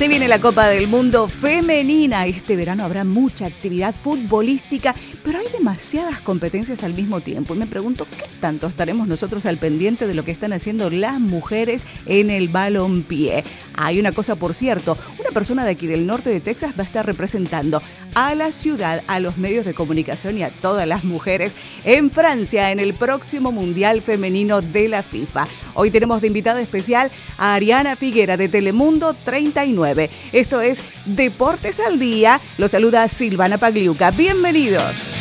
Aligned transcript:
Se 0.00 0.08
viene 0.08 0.28
la 0.28 0.40
Copa 0.40 0.66
del 0.66 0.88
Mundo 0.88 1.28
femenina. 1.28 2.24
Este 2.24 2.56
verano 2.56 2.84
habrá 2.84 3.04
mucha 3.04 3.44
actividad 3.44 3.94
futbolística, 3.94 4.94
pero 5.22 5.38
hay 5.38 5.44
demasiadas 5.52 6.22
competencias 6.22 6.84
al 6.84 6.94
mismo 6.94 7.20
tiempo. 7.20 7.54
Y 7.54 7.58
me 7.58 7.66
pregunto, 7.66 8.06
¿qué 8.06 8.24
tanto 8.40 8.66
estaremos 8.66 9.08
nosotros 9.08 9.44
al 9.44 9.58
pendiente 9.58 10.06
de 10.06 10.14
lo 10.14 10.24
que 10.24 10.30
están 10.30 10.54
haciendo 10.54 10.88
las 10.88 11.20
mujeres 11.20 11.84
en 12.06 12.30
el 12.30 12.48
balompié? 12.48 13.44
Hay 13.74 14.00
una 14.00 14.12
cosa, 14.12 14.36
por 14.36 14.54
cierto, 14.54 14.96
una 15.18 15.32
persona 15.32 15.66
de 15.66 15.72
aquí 15.72 15.86
del 15.86 16.06
norte 16.06 16.30
de 16.30 16.40
Texas 16.40 16.72
va 16.78 16.82
a 16.82 16.86
estar 16.86 17.04
representando 17.04 17.82
a 18.14 18.34
la 18.34 18.52
ciudad, 18.52 19.02
a 19.06 19.20
los 19.20 19.36
medios 19.36 19.66
de 19.66 19.74
comunicación 19.74 20.38
y 20.38 20.44
a 20.44 20.50
todas 20.50 20.88
las 20.88 21.04
mujeres 21.04 21.54
en 21.84 22.10
Francia 22.10 22.72
en 22.72 22.80
el 22.80 22.94
próximo 22.94 23.52
Mundial 23.52 24.00
Femenino 24.00 24.62
de 24.62 24.88
la 24.88 25.02
FIFA. 25.02 25.46
Hoy 25.74 25.90
tenemos 25.90 26.22
de 26.22 26.28
invitada 26.28 26.62
especial 26.62 27.10
a 27.36 27.54
Ariana 27.54 27.96
Figuera 27.96 28.38
de 28.38 28.48
Telemundo 28.48 29.12
39. 29.12 29.89
Esto 30.32 30.60
es 30.60 30.82
Deportes 31.04 31.80
al 31.80 31.98
Día. 31.98 32.40
Lo 32.58 32.68
saluda 32.68 33.08
Silvana 33.08 33.58
Pagliuca. 33.58 34.10
Bienvenidos. 34.10 35.19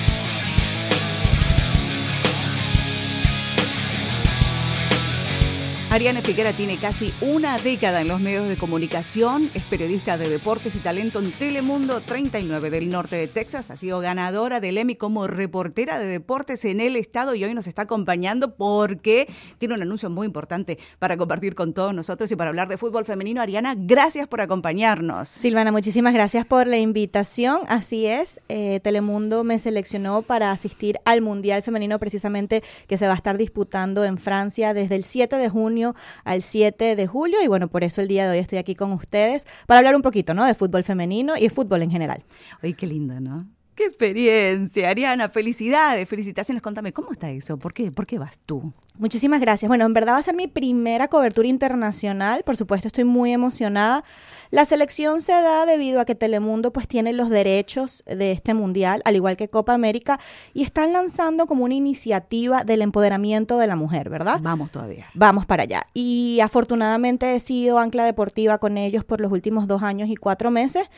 Ariana 5.91 6.21
Figuera 6.21 6.53
tiene 6.53 6.77
casi 6.77 7.11
una 7.19 7.57
década 7.57 8.01
en 8.01 8.07
los 8.07 8.21
medios 8.21 8.47
de 8.47 8.57
comunicación, 8.57 9.49
es 9.55 9.63
periodista 9.63 10.19
de 10.19 10.29
deportes 10.29 10.75
y 10.75 10.79
talento 10.79 11.17
en 11.17 11.31
Telemundo 11.31 11.99
39 12.01 12.69
del 12.69 12.91
norte 12.91 13.15
de 13.15 13.27
Texas, 13.27 13.71
ha 13.71 13.75
sido 13.75 13.99
ganadora 13.99 14.59
del 14.59 14.77
Emmy 14.77 14.93
como 14.93 15.25
reportera 15.25 15.97
de 15.97 16.05
deportes 16.05 16.63
en 16.65 16.79
el 16.79 16.95
estado 16.95 17.33
y 17.33 17.43
hoy 17.43 17.55
nos 17.55 17.65
está 17.65 17.83
acompañando 17.83 18.53
porque 18.53 19.27
tiene 19.57 19.73
un 19.73 19.81
anuncio 19.81 20.11
muy 20.11 20.27
importante 20.27 20.77
para 20.99 21.17
compartir 21.17 21.55
con 21.55 21.73
todos 21.73 21.91
nosotros 21.91 22.31
y 22.31 22.35
para 22.35 22.51
hablar 22.51 22.67
de 22.67 22.77
fútbol 22.77 23.05
femenino. 23.05 23.41
Ariana, 23.41 23.73
gracias 23.75 24.27
por 24.27 24.41
acompañarnos. 24.41 25.27
Silvana, 25.27 25.71
muchísimas 25.71 26.13
gracias 26.13 26.45
por 26.45 26.67
la 26.67 26.77
invitación. 26.77 27.61
Así 27.67 28.05
es, 28.05 28.41
eh, 28.47 28.79
Telemundo 28.83 29.43
me 29.43 29.57
seleccionó 29.57 30.21
para 30.21 30.51
asistir 30.51 30.99
al 31.05 31.21
Mundial 31.21 31.63
Femenino 31.63 31.97
precisamente 31.97 32.61
que 32.85 32.97
se 32.97 33.07
va 33.07 33.13
a 33.13 33.17
estar 33.17 33.39
disputando 33.39 34.05
en 34.05 34.19
Francia 34.19 34.75
desde 34.75 34.95
el 34.95 35.03
7 35.03 35.35
de 35.37 35.49
junio 35.49 35.78
al 36.23 36.41
7 36.41 36.95
de 36.95 37.07
julio 37.07 37.41
y 37.43 37.47
bueno, 37.47 37.67
por 37.67 37.83
eso 37.83 38.01
el 38.01 38.07
día 38.07 38.25
de 38.25 38.31
hoy 38.31 38.39
estoy 38.39 38.57
aquí 38.57 38.75
con 38.75 38.91
ustedes 38.91 39.45
para 39.67 39.79
hablar 39.79 39.95
un 39.95 40.01
poquito, 40.01 40.33
¿no? 40.33 40.45
De 40.45 40.53
fútbol 40.53 40.83
femenino 40.83 41.37
y 41.37 41.49
fútbol 41.49 41.83
en 41.83 41.91
general. 41.91 42.23
Ay, 42.61 42.73
qué 42.73 42.87
lindo, 42.87 43.19
¿no? 43.19 43.37
¡Qué 43.79 43.85
experiencia, 43.85 44.89
Ariana! 44.89 45.29
Felicidades, 45.29 46.09
felicitaciones. 46.09 46.61
Contame, 46.61 46.91
¿cómo 46.91 47.13
está 47.13 47.29
eso? 47.29 47.57
¿Por 47.57 47.73
qué, 47.73 47.91
¿Por 47.91 48.05
qué 48.05 48.19
vas 48.19 48.37
tú? 48.45 48.73
Muchísimas 48.97 49.39
gracias. 49.39 49.69
Bueno, 49.69 49.85
en 49.85 49.93
verdad 49.93 50.15
va 50.15 50.17
a 50.17 50.23
ser 50.23 50.35
mi 50.35 50.47
primera 50.47 51.07
cobertura 51.07 51.47
internacional. 51.47 52.43
Por 52.43 52.57
supuesto, 52.57 52.87
estoy 52.87 53.05
muy 53.05 53.31
emocionada. 53.31 54.03
La 54.51 54.65
selección 54.65 55.21
se 55.21 55.31
da 55.31 55.65
debido 55.65 56.01
a 56.01 56.05
que 56.05 56.13
Telemundo 56.13 56.73
pues 56.73 56.89
tiene 56.89 57.13
los 57.13 57.29
derechos 57.29 58.03
de 58.05 58.33
este 58.33 58.53
mundial, 58.53 59.01
al 59.05 59.15
igual 59.15 59.37
que 59.37 59.47
Copa 59.47 59.73
América, 59.73 60.19
y 60.53 60.63
están 60.63 60.91
lanzando 60.91 61.47
como 61.47 61.63
una 61.63 61.75
iniciativa 61.75 62.65
del 62.65 62.81
empoderamiento 62.81 63.57
de 63.59 63.67
la 63.67 63.77
mujer, 63.77 64.09
¿verdad? 64.09 64.41
Vamos 64.41 64.71
todavía. 64.71 65.05
Vamos 65.13 65.45
para 65.45 65.63
allá. 65.63 65.87
Y 65.93 66.41
afortunadamente 66.43 67.33
he 67.33 67.39
sido 67.39 67.79
ancla 67.79 68.03
deportiva 68.03 68.57
con 68.57 68.77
ellos 68.77 69.05
por 69.05 69.21
los 69.21 69.31
últimos 69.31 69.67
dos 69.67 69.83
años 69.83 70.09
y 70.09 70.17
cuatro 70.17 70.51
meses 70.51 70.89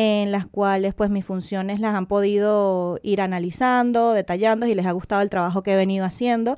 en 0.00 0.30
las 0.30 0.46
cuales 0.46 0.94
pues 0.94 1.10
mis 1.10 1.24
funciones 1.24 1.80
las 1.80 1.92
han 1.96 2.06
podido 2.06 3.00
ir 3.02 3.20
analizando, 3.20 4.12
detallando 4.12 4.64
y 4.64 4.74
les 4.76 4.86
ha 4.86 4.92
gustado 4.92 5.22
el 5.22 5.28
trabajo 5.28 5.64
que 5.64 5.72
he 5.72 5.76
venido 5.76 6.04
haciendo. 6.04 6.56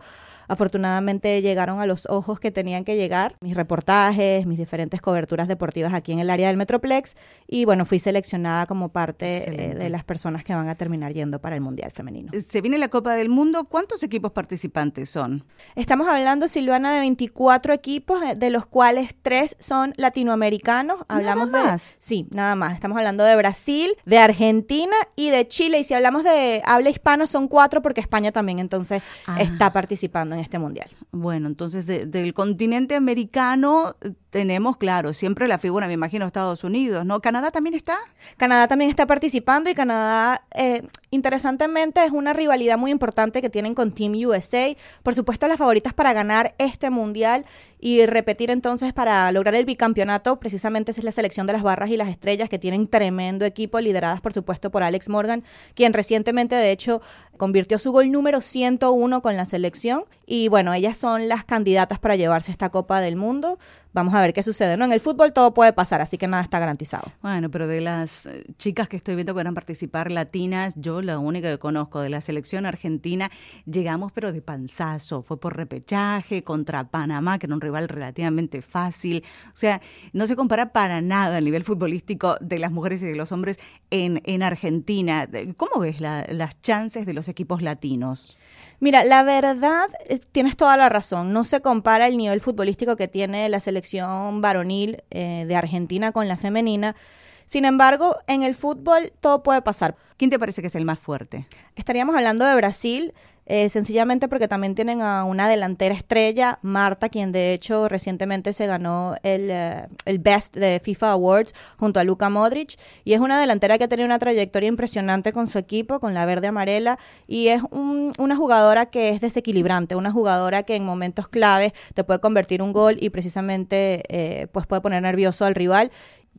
Afortunadamente 0.51 1.41
llegaron 1.43 1.81
a 1.81 1.87
los 1.87 2.07
ojos 2.11 2.41
que 2.41 2.51
tenían 2.51 2.85
que 2.85 2.97
llegar 2.97 3.37
mis 3.41 3.57
reportajes, 3.57 4.47
mis 4.47 4.59
diferentes 4.59 5.01
coberturas 5.01 5.47
deportivas 5.47 5.95
aquí 5.95 6.11
en 6.11 6.19
el 6.19 6.29
área 6.29 6.49
del 6.49 6.57
Metroplex 6.57 7.15
y 7.47 7.65
bueno, 7.65 7.87
fui 7.87 8.01
seleccionada 8.01 8.67
como 8.67 8.89
parte 8.89 9.71
eh, 9.71 9.75
de 9.77 9.89
las 9.91 10.03
personas 10.03 10.43
que 10.43 10.53
van 10.53 10.69
a 10.69 10.75
terminar 10.75 11.13
yendo 11.13 11.41
para 11.41 11.55
el 11.55 11.61
Mundial 11.61 11.93
Femenino. 11.93 12.33
Se 12.45 12.61
viene 12.61 12.79
la 12.79 12.89
Copa 12.89 13.15
del 13.15 13.29
Mundo, 13.29 13.65
¿cuántos 13.65 14.03
equipos 14.03 14.33
participantes 14.33 15.09
son? 15.09 15.45
Estamos 15.77 16.09
hablando, 16.09 16.49
Silvana, 16.49 16.93
de 16.93 17.01
24 17.01 17.73
equipos, 17.73 18.21
eh, 18.23 18.35
de 18.35 18.51
los 18.51 18.67
cuales 18.67 19.15
tres 19.23 19.57
son 19.61 19.95
latinoamericanos. 19.97 20.99
Hablamos 21.09 21.51
¿Nada 21.51 21.65
más? 21.67 21.93
De, 21.93 21.97
sí, 22.01 22.27
nada 22.31 22.57
más. 22.57 22.75
Estamos 22.75 22.99
hablando 22.99 23.23
de 23.23 23.37
Brasil, 23.37 23.93
de 24.05 24.19
Argentina 24.19 24.97
y 25.15 25.31
de 25.31 25.47
Chile. 25.47 25.79
Y 25.79 25.85
si 25.85 25.95
hablamos 25.95 26.25
de 26.25 26.63
habla 26.65 26.91
hispana, 26.91 27.27
son 27.27 27.47
cuatro 27.47 27.83
porque 27.83 28.01
España 28.01 28.33
también 28.33 28.59
entonces 28.59 29.03
ah. 29.27 29.41
está 29.41 29.73
participando 29.73 30.35
en 30.35 30.40
este 30.41 30.59
mundial. 30.59 30.89
Bueno, 31.13 31.47
entonces 31.47 31.87
del 31.87 32.35
continente 32.35 32.95
americano 32.95 33.97
tenemos, 34.31 34.77
claro, 34.77 35.13
siempre 35.13 35.49
la 35.49 35.59
figura, 35.59 35.87
me 35.89 35.93
imagino, 35.93 36.25
Estados 36.25 36.63
Unidos, 36.65 37.05
¿no? 37.05 37.21
¿Canadá 37.21 37.51
también 37.51 37.75
está? 37.75 37.99
Canadá 38.37 38.69
también 38.69 38.91
está 38.91 39.07
participando 39.07 39.69
y 39.71 39.75
Canadá, 39.75 40.45
eh, 40.55 40.83
interesantemente, 41.11 42.05
es 42.05 42.13
una 42.13 42.33
rivalidad 42.33 42.79
muy 42.79 42.93
importante 42.93 43.43
que 43.43 43.51
tienen 43.51 43.75
con 43.75 43.93
Team 43.93 44.13
USA. 44.15 44.77
Por 45.03 45.15
supuesto, 45.15 45.49
las 45.49 45.59
favoritas 45.59 45.93
para 45.93 46.13
ganar 46.13 46.55
este 46.59 46.91
mundial 46.91 47.45
y 47.81 48.07
repetir 48.07 48.51
entonces 48.51 48.93
para 48.93 49.33
lograr 49.33 49.55
el 49.55 49.65
bicampeonato, 49.65 50.39
precisamente 50.39 50.91
es 50.93 51.03
la 51.03 51.13
selección 51.13 51.47
de 51.47 51.55
las 51.55 51.63
barras 51.63 51.91
y 51.91 51.97
las 51.97 52.09
estrellas 52.09 52.49
que 52.49 52.59
tienen 52.59 52.87
tremendo 52.87 53.47
equipo, 53.47 53.81
lideradas 53.81 54.21
por 54.21 54.33
supuesto 54.33 54.71
por 54.71 54.83
Alex 54.83 55.09
Morgan, 55.09 55.43
quien 55.75 55.93
recientemente 55.95 56.55
de 56.55 56.71
hecho 56.73 57.01
convirtió 57.39 57.79
su 57.79 57.91
gol 57.91 58.13
número 58.13 58.43
101 58.43 59.23
con 59.23 59.37
la 59.37 59.47
selección 59.47 60.05
y 60.27 60.49
bueno, 60.49 60.75
ellas 60.75 60.99
son 60.99 61.29
las 61.29 61.45
candidatas 61.45 61.99
para 61.99 62.17
llevarse 62.17 62.51
esta 62.51 62.69
Copa 62.69 63.01
del 63.01 63.17
Mundo. 63.17 63.59
Vamos 63.93 64.15
a 64.15 64.20
ver 64.23 64.33
qué 64.33 64.43
sucede. 64.43 64.77
No, 64.77 64.85
en 64.85 64.93
el 64.93 65.01
fútbol 65.01 65.33
todo 65.33 65.55
puede 65.55 65.73
pasar, 65.73 66.01
así 66.01 66.19
que 66.19 66.27
nada 66.27 66.43
está 66.43 66.59
garantizado. 66.59 67.11
Bueno, 67.23 67.51
pero 67.51 67.67
de 67.67 67.81
las 67.81 68.27
eh, 68.27 68.45
chicas 68.59 68.89
que 68.89 68.97
estoy 68.97 69.15
viendo 69.15 69.33
que 69.35 69.39
van 69.39 69.49
a 69.49 69.53
participar 69.53 70.11
latinas, 70.11 70.75
yo 70.77 71.03
la 71.03 71.19
única 71.19 71.51
que 71.51 71.59
conozco 71.59 72.01
de 72.01 72.09
la 72.09 72.21
selección 72.21 72.67
argentina, 72.67 73.31
llegamos 73.67 74.13
pero 74.13 74.33
de 74.33 74.43
panzazo. 74.43 75.23
Fue 75.23 75.39
por 75.39 75.57
repechaje 75.57 76.43
contra 76.43 76.91
Panamá, 76.91 77.39
que 77.39 77.47
era 77.47 77.55
un 77.55 77.61
rival 77.61 77.89
relativamente 77.89 78.63
fácil. 78.63 79.25
O 79.49 79.57
sea, 79.57 79.81
no 80.13 80.27
se 80.27 80.37
compara 80.37 80.73
para 80.73 81.01
nada 81.01 81.39
el 81.39 81.45
nivel 81.45 81.65
futbolístico 81.65 82.37
de 82.41 82.59
las 82.59 82.73
mujeres 82.73 83.03
y 83.03 83.07
de 83.07 83.17
los 83.17 83.33
hombres 83.33 83.59
en, 83.91 84.23
en 84.25 84.43
Argentina. 84.43 85.29
¿Cómo 85.57 85.81
ves 85.81 86.01
las 86.01 86.61
chances 86.63 87.07
de 87.07 87.15
los 87.15 87.29
equipos 87.29 87.63
latinos? 87.63 88.37
Mira, 88.81 89.05
la 89.05 89.23
verdad, 89.23 89.91
eh, 90.09 90.19
tienes 90.33 90.57
toda 90.57 90.77
la 90.79 90.89
razón. 90.89 91.35
No 91.35 91.45
se 91.45 91.61
compara 91.61 92.07
el 92.07 92.17
nivel 92.17 92.41
futbolístico 92.41 92.97
que 92.97 93.09
tiene 93.09 93.49
la 93.51 93.61
selección 93.61 94.41
varonil 94.41 95.03
eh, 95.11 95.45
de 95.47 95.55
Argentina 95.55 96.13
con 96.13 96.29
la 96.29 96.39
femenina. 96.39 96.97
Sin 97.45 97.67
embargo, 97.67 98.15
en 98.27 98.43
el 98.43 98.55
fútbol 98.55 99.13
todo 99.21 99.43
puede 99.43 99.61
pasar. 99.61 99.97
¿Quién 100.17 100.31
te 100.31 100.39
parece 100.39 100.63
que 100.63 100.69
es 100.69 100.75
el 100.77 100.87
más 100.87 100.99
fuerte? 100.99 101.47
Estaríamos 101.77 102.17
hablando 102.17 102.47
de 102.47 102.55
Brasil. 102.55 103.13
Eh, 103.53 103.69
sencillamente 103.69 104.29
porque 104.29 104.47
también 104.47 104.77
tienen 104.77 105.03
a 105.03 105.25
una 105.25 105.49
delantera 105.49 105.93
estrella, 105.93 106.61
Marta, 106.63 107.09
quien 107.09 107.33
de 107.33 107.53
hecho 107.53 107.89
recientemente 107.89 108.53
se 108.53 108.69
ganó 108.69 109.17
el, 109.25 109.51
eh, 109.51 109.89
el 110.05 110.21
Best 110.21 110.57
de 110.57 110.81
FIFA 110.81 111.11
Awards 111.11 111.53
junto 111.77 111.99
a 111.99 112.05
Luka 112.05 112.31
Modric, 112.31 112.79
y 113.03 113.13
es 113.13 113.19
una 113.19 113.41
delantera 113.41 113.77
que 113.77 113.83
ha 113.83 113.89
tenido 113.89 114.07
una 114.07 114.21
trayectoria 114.21 114.69
impresionante 114.69 115.33
con 115.33 115.49
su 115.49 115.59
equipo, 115.59 115.99
con 115.99 116.15
la 116.15 116.27
verde 116.27 116.47
amarela, 116.47 116.97
y 117.27 117.49
es 117.49 117.61
una 117.73 118.37
jugadora 118.37 118.87
que 118.87 119.09
es 119.09 119.21
desequilibrante, 119.21 119.97
una 119.97 120.13
jugadora 120.13 120.63
que 120.63 120.77
en 120.77 120.85
momentos 120.85 121.27
claves 121.27 121.73
te 121.95 122.05
puede 122.05 122.21
convertir 122.21 122.63
un 122.63 122.73
gol 122.73 122.99
y 123.01 123.11
precisamente 123.11 124.05
eh, 124.11 124.47
pues 124.53 124.69
puede 124.69 124.81
poner 124.81 125.03
nervioso 125.03 125.45
al 125.45 125.57
rival 125.57 125.91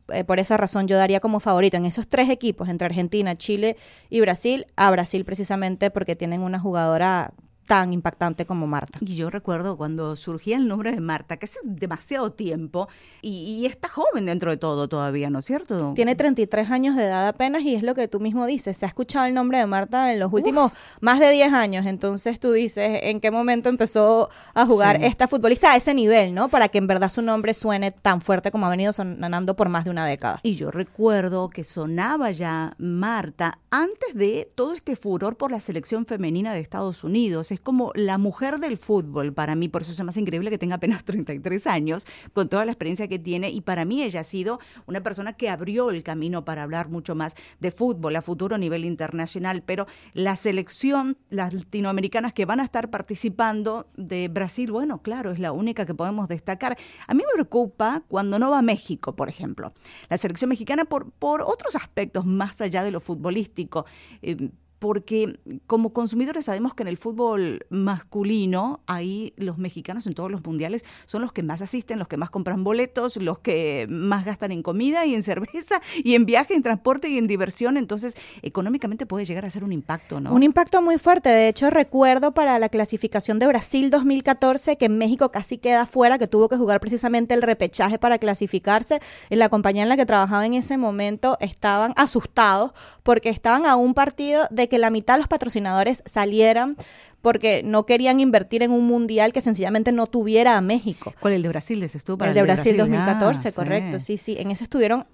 eh, 0.08 0.24
por 0.24 0.38
esa 0.38 0.56
razón 0.56 0.88
yo 0.88 0.96
daría 0.96 1.20
como 1.20 1.40
favorito 1.40 1.76
en 1.76 1.86
esos 1.86 2.08
tres 2.08 2.28
equipos, 2.30 2.68
entre 2.68 2.86
Argentina, 2.86 3.36
Chile 3.36 3.76
y 4.10 4.20
Brasil, 4.20 4.66
a 4.76 4.90
Brasil 4.90 5.24
precisamente 5.24 5.90
porque 5.90 6.16
tienen 6.16 6.42
una 6.42 6.58
jugadora 6.58 7.32
tan 7.66 7.92
impactante 7.92 8.46
como 8.46 8.66
Marta. 8.66 8.98
Y 9.00 9.14
yo 9.14 9.30
recuerdo 9.30 9.76
cuando 9.76 10.16
surgía 10.16 10.56
el 10.56 10.68
nombre 10.68 10.92
de 10.92 11.00
Marta, 11.00 11.36
que 11.36 11.46
hace 11.46 11.58
demasiado 11.64 12.32
tiempo, 12.32 12.88
y, 13.20 13.66
está 13.66 13.88
joven 13.88 14.26
dentro 14.26 14.50
de 14.50 14.56
todo 14.56 14.88
todavía, 14.88 15.30
¿no 15.30 15.38
es 15.38 15.44
cierto? 15.44 15.92
Tiene 15.94 16.16
33 16.16 16.70
años 16.70 16.96
de 16.96 17.04
edad 17.04 17.28
apenas 17.28 17.62
y 17.62 17.74
es 17.74 17.82
lo 17.82 17.94
que 17.94 18.08
tú 18.08 18.20
mismo 18.20 18.44
dices, 18.46 18.76
se 18.76 18.84
ha 18.84 18.88
escuchado 18.88 19.26
el 19.26 19.34
nombre 19.34 19.58
de 19.58 19.66
Marta 19.66 20.12
en 20.12 20.18
los 20.18 20.32
últimos 20.32 20.72
más 21.00 21.20
de 21.20 21.30
10 21.30 21.52
años, 21.52 21.86
entonces 21.86 22.40
tú 22.40 22.52
dices, 22.52 23.00
¿en 23.02 23.20
qué 23.20 23.30
momento 23.30 23.68
empezó 23.68 24.28
a 24.54 24.66
jugar 24.66 25.02
esta 25.02 25.28
futbolista 25.28 25.72
a 25.72 25.76
ese 25.76 25.94
nivel, 25.94 26.34
¿no? 26.34 26.48
Para 26.48 26.68
que 26.68 26.78
en 26.78 26.86
verdad 26.86 27.10
su 27.10 27.22
nombre 27.22 27.54
suene 27.54 27.92
tan 27.92 28.20
fuerte 28.20 28.50
como 28.50 28.66
ha 28.66 28.70
venido 28.70 28.92
sonando 28.92 29.54
por 29.54 29.68
más 29.68 29.84
de 29.84 29.90
una 29.90 30.06
década. 30.06 30.40
Y 30.42 30.54
yo 30.56 30.70
recuerdo 30.70 31.48
que 31.48 31.64
sonaba 31.64 32.32
ya 32.32 32.74
Marta 32.78 33.58
antes 33.70 34.14
de 34.14 34.48
todo 34.54 34.74
este 34.74 34.96
furor 34.96 35.36
por 35.36 35.50
la 35.50 35.60
selección 35.60 36.04
femenina 36.04 36.52
de 36.52 36.60
Estados 36.60 37.04
Unidos 37.04 37.51
es 37.54 37.60
como 37.60 37.92
la 37.94 38.18
mujer 38.18 38.58
del 38.58 38.76
fútbol 38.76 39.32
para 39.32 39.54
mí, 39.54 39.68
por 39.68 39.82
eso 39.82 39.92
es 39.92 40.02
más 40.02 40.16
increíble 40.16 40.50
que 40.50 40.58
tenga 40.58 40.76
apenas 40.76 41.04
33 41.04 41.66
años, 41.66 42.06
con 42.32 42.48
toda 42.48 42.64
la 42.64 42.72
experiencia 42.72 43.08
que 43.08 43.18
tiene, 43.18 43.50
y 43.50 43.60
para 43.60 43.84
mí 43.84 44.02
ella 44.02 44.20
ha 44.20 44.24
sido 44.24 44.58
una 44.86 45.02
persona 45.02 45.32
que 45.34 45.48
abrió 45.48 45.90
el 45.90 46.02
camino 46.02 46.44
para 46.44 46.62
hablar 46.62 46.88
mucho 46.88 47.14
más 47.14 47.34
de 47.60 47.70
fútbol 47.70 48.16
a 48.16 48.22
futuro 48.22 48.56
a 48.56 48.58
nivel 48.58 48.84
internacional, 48.84 49.62
pero 49.64 49.86
la 50.14 50.36
selección, 50.36 51.16
las 51.30 51.52
latinoamericanas 51.54 52.32
que 52.32 52.44
van 52.44 52.60
a 52.60 52.64
estar 52.64 52.90
participando 52.90 53.86
de 53.96 54.28
Brasil, 54.28 54.70
bueno, 54.70 55.02
claro, 55.02 55.30
es 55.30 55.38
la 55.38 55.52
única 55.52 55.86
que 55.86 55.94
podemos 55.94 56.28
destacar. 56.28 56.76
A 57.06 57.14
mí 57.14 57.22
me 57.26 57.32
preocupa 57.34 58.02
cuando 58.08 58.38
no 58.38 58.50
va 58.50 58.62
México, 58.62 59.14
por 59.14 59.28
ejemplo. 59.28 59.72
La 60.08 60.18
selección 60.18 60.48
mexicana 60.48 60.84
por, 60.84 61.10
por 61.12 61.42
otros 61.42 61.76
aspectos 61.76 62.24
más 62.26 62.60
allá 62.60 62.82
de 62.82 62.90
lo 62.90 63.00
futbolístico. 63.00 63.86
Eh, 64.22 64.50
porque 64.82 65.32
como 65.68 65.92
consumidores 65.92 66.46
sabemos 66.46 66.74
que 66.74 66.82
en 66.82 66.88
el 66.88 66.96
fútbol 66.96 67.64
masculino, 67.70 68.80
ahí 68.88 69.32
los 69.36 69.56
mexicanos 69.56 70.08
en 70.08 70.14
todos 70.14 70.28
los 70.28 70.44
mundiales 70.44 70.84
son 71.06 71.22
los 71.22 71.32
que 71.32 71.44
más 71.44 71.62
asisten, 71.62 72.00
los 72.00 72.08
que 72.08 72.16
más 72.16 72.30
compran 72.30 72.64
boletos, 72.64 73.16
los 73.18 73.38
que 73.38 73.86
más 73.88 74.24
gastan 74.24 74.50
en 74.50 74.60
comida 74.64 75.06
y 75.06 75.14
en 75.14 75.22
cerveza 75.22 75.80
y 76.02 76.16
en 76.16 76.26
viaje, 76.26 76.54
en 76.54 76.64
transporte 76.64 77.08
y 77.08 77.16
en 77.16 77.28
diversión. 77.28 77.76
Entonces, 77.76 78.16
económicamente 78.42 79.06
puede 79.06 79.24
llegar 79.24 79.44
a 79.44 79.50
ser 79.50 79.62
un 79.62 79.70
impacto, 79.70 80.20
¿no? 80.20 80.32
Un 80.32 80.42
impacto 80.42 80.82
muy 80.82 80.98
fuerte. 80.98 81.28
De 81.28 81.46
hecho, 81.46 81.70
recuerdo 81.70 82.32
para 82.32 82.58
la 82.58 82.68
clasificación 82.68 83.38
de 83.38 83.46
Brasil 83.46 83.88
2014 83.88 84.78
que 84.78 84.88
México 84.88 85.30
casi 85.30 85.58
queda 85.58 85.86
fuera, 85.86 86.18
que 86.18 86.26
tuvo 86.26 86.48
que 86.48 86.56
jugar 86.56 86.80
precisamente 86.80 87.34
el 87.34 87.42
repechaje 87.42 88.00
para 88.00 88.18
clasificarse. 88.18 88.98
La 89.30 89.48
compañía 89.48 89.84
en 89.84 89.88
la 89.88 89.96
que 89.96 90.06
trabajaba 90.06 90.44
en 90.44 90.54
ese 90.54 90.76
momento 90.76 91.36
estaban 91.38 91.92
asustados 91.94 92.72
porque 93.04 93.28
estaban 93.28 93.64
a 93.64 93.76
un 93.76 93.94
partido 93.94 94.48
de 94.50 94.71
que 94.72 94.78
la 94.78 94.88
mitad 94.88 95.16
de 95.16 95.18
los 95.18 95.28
patrocinadores 95.28 96.02
salieran 96.06 96.76
porque 97.20 97.62
no 97.62 97.84
querían 97.84 98.20
invertir 98.20 98.62
en 98.62 98.70
un 98.70 98.86
mundial 98.86 99.30
que 99.34 99.42
sencillamente 99.42 99.92
no 99.92 100.06
tuviera 100.06 100.56
a 100.56 100.62
México. 100.62 101.12
¿Cuál 101.20 101.34
el 101.34 101.42
de 101.42 101.50
Brasil? 101.50 101.82
estuvo 101.82 102.24
el, 102.24 102.32
de 102.32 102.40
Brasil, 102.40 102.78
2014, 102.78 103.48
ah, 103.48 103.52
correcto. 103.52 103.98
Sí, 103.98 104.16
sí, 104.16 104.34
en 104.38 104.50
ese 104.50 104.64
estuvieron 104.64 105.04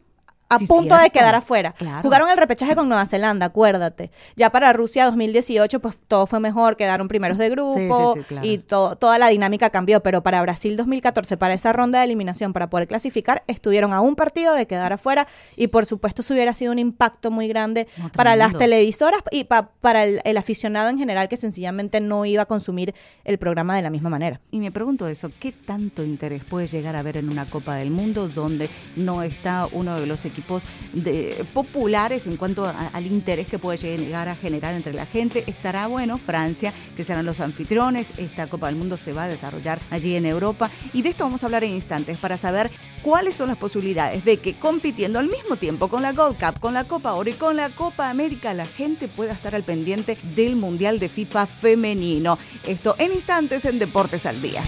a 0.48 0.58
punto 0.58 0.96
de 0.96 1.10
quedar 1.10 1.34
afuera. 1.34 1.74
Jugaron 2.02 2.30
el 2.30 2.36
repechaje 2.36 2.74
con 2.74 2.88
Nueva 2.88 3.04
Zelanda, 3.06 3.46
acuérdate. 3.46 4.10
Ya 4.36 4.50
para 4.50 4.72
Rusia 4.72 5.04
2018, 5.04 5.80
pues 5.80 5.98
todo 6.08 6.26
fue 6.26 6.40
mejor, 6.40 6.76
quedaron 6.76 7.08
primeros 7.08 7.38
de 7.38 7.50
grupo 7.50 8.16
y 8.42 8.58
toda 8.58 9.18
la 9.18 9.28
dinámica 9.28 9.70
cambió. 9.70 10.02
Pero 10.02 10.22
para 10.22 10.40
Brasil 10.40 10.76
2014, 10.76 11.36
para 11.36 11.54
esa 11.54 11.72
ronda 11.72 11.98
de 11.98 12.06
eliminación, 12.06 12.52
para 12.52 12.70
poder 12.70 12.88
clasificar, 12.88 13.42
estuvieron 13.46 13.92
a 13.92 14.00
un 14.00 14.16
partido 14.16 14.54
de 14.54 14.66
quedar 14.66 14.92
afuera 14.92 15.26
y 15.56 15.68
por 15.68 15.84
supuesto 15.84 16.22
eso 16.22 16.32
hubiera 16.32 16.54
sido 16.54 16.72
un 16.72 16.78
impacto 16.78 17.30
muy 17.30 17.48
grande 17.48 17.86
para 18.14 18.36
las 18.36 18.56
televisoras 18.56 19.20
y 19.30 19.44
para 19.44 20.04
el, 20.04 20.38
aficionado 20.38 20.88
en 20.88 20.98
general 20.98 21.28
que 21.28 21.36
sencillamente 21.36 22.00
no 22.00 22.24
iba 22.24 22.42
a 22.42 22.46
consumir 22.46 22.94
el 23.24 23.38
programa 23.38 23.76
de 23.76 23.82
la 23.82 23.90
misma 23.90 24.08
manera. 24.08 24.40
Y 24.50 24.60
me 24.60 24.70
pregunto 24.70 25.08
eso, 25.08 25.30
¿qué 25.38 25.52
tanto 25.52 26.04
interés 26.04 26.44
puede 26.44 26.68
llegar 26.68 26.96
a 26.96 27.00
haber 27.00 27.18
en 27.18 27.28
una 27.28 27.44
Copa 27.44 27.74
del 27.74 27.90
Mundo 27.90 28.28
donde 28.28 28.70
no 28.96 29.22
está 29.22 29.68
uno 29.72 29.98
de 30.00 30.06
los 30.06 30.24
equipos 30.24 30.37
equipos 30.38 30.62
populares 31.52 32.26
en 32.26 32.36
cuanto 32.36 32.66
al 32.66 33.06
interés 33.06 33.46
que 33.48 33.58
puede 33.58 33.78
llegar 33.78 34.28
a 34.28 34.36
generar 34.36 34.74
entre 34.74 34.94
la 34.94 35.06
gente. 35.06 35.44
Estará 35.46 35.86
bueno 35.86 36.18
Francia, 36.18 36.72
que 36.96 37.04
serán 37.04 37.26
los 37.26 37.40
anfitriones. 37.40 38.14
Esta 38.16 38.46
Copa 38.46 38.68
del 38.68 38.76
Mundo 38.76 38.96
se 38.96 39.12
va 39.12 39.24
a 39.24 39.28
desarrollar 39.28 39.80
allí 39.90 40.14
en 40.14 40.26
Europa. 40.26 40.70
Y 40.92 41.02
de 41.02 41.10
esto 41.10 41.24
vamos 41.24 41.42
a 41.42 41.46
hablar 41.46 41.64
en 41.64 41.72
instantes 41.72 42.18
para 42.18 42.36
saber 42.36 42.70
cuáles 43.02 43.36
son 43.36 43.48
las 43.48 43.56
posibilidades 43.56 44.24
de 44.24 44.38
que 44.38 44.58
compitiendo 44.58 45.18
al 45.18 45.28
mismo 45.28 45.56
tiempo 45.56 45.88
con 45.88 46.02
la 46.02 46.12
Gold 46.12 46.38
Cup, 46.38 46.60
con 46.60 46.74
la 46.74 46.84
Copa 46.84 47.14
Oro 47.14 47.30
y 47.30 47.34
con 47.34 47.56
la 47.56 47.70
Copa 47.70 48.10
América, 48.10 48.54
la 48.54 48.66
gente 48.66 49.08
pueda 49.08 49.32
estar 49.32 49.54
al 49.54 49.62
pendiente 49.62 50.16
del 50.34 50.56
Mundial 50.56 50.98
de 50.98 51.08
FIFA 51.08 51.46
femenino. 51.46 52.38
Esto 52.66 52.94
en 52.98 53.12
instantes 53.12 53.64
en 53.64 53.78
Deportes 53.78 54.26
al 54.26 54.40
Día. 54.40 54.62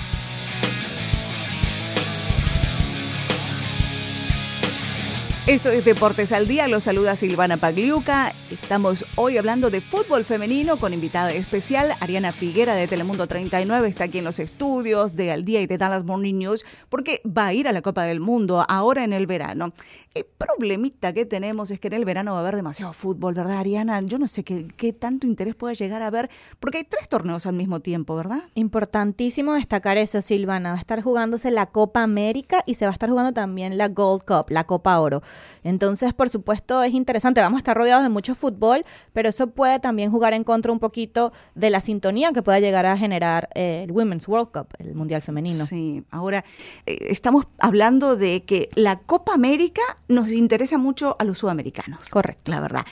Esto 5.51 5.69
es 5.71 5.85
Deportes 5.85 6.31
al 6.31 6.47
Día, 6.47 6.69
los 6.69 6.85
saluda 6.85 7.17
Silvana 7.17 7.57
Pagliuca. 7.57 8.33
Estamos 8.53 9.05
hoy 9.17 9.37
hablando 9.37 9.69
de 9.69 9.81
fútbol 9.81 10.25
femenino 10.25 10.77
con 10.77 10.95
invitada 10.95 11.33
especial, 11.33 11.93
Ariana 11.99 12.31
Figuera 12.31 12.77
de 12.77 12.87
Telemundo 12.87 13.27
39, 13.27 13.89
está 13.89 14.05
aquí 14.05 14.19
en 14.19 14.25
los 14.25 14.39
estudios 14.39 15.17
de 15.17 15.33
Al 15.33 15.45
Día 15.45 15.61
y 15.61 15.67
de 15.67 15.77
Dallas 15.77 16.05
Morning 16.05 16.35
News, 16.35 16.65
porque 16.89 17.21
va 17.27 17.47
a 17.47 17.53
ir 17.53 17.67
a 17.67 17.73
la 17.73 17.83
Copa 17.83 18.05
del 18.05 18.21
Mundo 18.21 18.65
ahora 18.69 19.03
en 19.03 19.13
el 19.13 19.27
verano. 19.27 19.73
El 20.15 20.25
problemita 20.25 21.13
que 21.13 21.27
tenemos 21.27 21.73
es 21.73 21.81
que 21.81 21.89
en 21.89 21.95
el 21.95 22.05
verano 22.05 22.33
va 22.33 22.39
a 22.39 22.43
haber 22.43 22.55
demasiado 22.55 22.93
fútbol, 22.93 23.35
¿verdad, 23.35 23.59
Ariana? 23.59 24.01
Yo 24.03 24.19
no 24.19 24.29
sé 24.29 24.45
qué, 24.45 24.93
tanto 24.93 25.27
interés 25.27 25.57
puede 25.57 25.75
llegar 25.75 26.03
a 26.03 26.09
haber, 26.09 26.31
porque 26.61 26.79
hay 26.79 26.85
tres 26.85 27.09
torneos 27.09 27.47
al 27.47 27.55
mismo 27.55 27.81
tiempo, 27.81 28.15
¿verdad? 28.15 28.43
Importantísimo 28.55 29.55
destacar 29.55 29.99
eso, 29.99 30.23
Silvana. 30.23 30.71
Va 30.71 30.77
a 30.77 30.81
estar 30.81 31.03
jugándose 31.03 31.51
la 31.51 31.67
Copa 31.67 32.05
América 32.05 32.63
y 32.67 32.75
se 32.75 32.85
va 32.85 32.91
a 32.91 32.93
estar 32.93 33.11
jugando 33.11 33.33
también 33.33 33.79
la 33.79 33.89
Gold 33.89 34.23
Cup, 34.25 34.47
la 34.51 34.65
Copa 34.65 34.99
Oro. 35.01 35.23
Entonces, 35.65 36.15
por 36.15 36.29
supuesto, 36.29 36.83
es 36.83 36.95
interesante. 36.95 37.41
Vamos 37.41 37.59
a 37.59 37.61
estar 37.61 37.77
rodeados 37.77 38.03
de 38.03 38.09
mucho 38.09 38.35
fútbol, 38.35 38.85
pero 39.13 39.29
eso 39.29 39.49
puede 39.49 39.79
también 39.81 40.11
jugar 40.11 40.33
en 40.33 40.45
contra 40.45 40.73
un 40.73 40.79
poquito 40.79 41.33
de 41.55 41.71
la 41.71 41.81
sintonía 41.81 42.33
que 42.33 42.43
pueda 42.43 42.61
llegar 42.61 42.87
a 42.87 42.97
generar 42.97 43.49
eh, 43.55 43.83
el 43.85 43.93
Women's 43.93 44.29
World 44.29 44.49
Cup, 44.53 44.69
el 44.79 44.95
Mundial 44.95 45.23
Femenino. 45.23 45.67
Sí, 45.67 46.05
ahora 46.11 46.45
eh, 46.87 46.99
estamos 47.09 47.47
hablando 47.59 48.17
de 48.17 48.45
que 48.45 48.71
la 48.75 48.97
Copa 48.97 49.35
América 49.35 49.83
nos 50.09 50.29
interesa 50.31 50.79
mucho 50.79 51.17
a 51.19 51.25
los 51.25 51.39
sudamericanos. 51.39 52.09
Correcto. 52.11 52.51
La 52.51 52.61
verdad. 52.61 52.85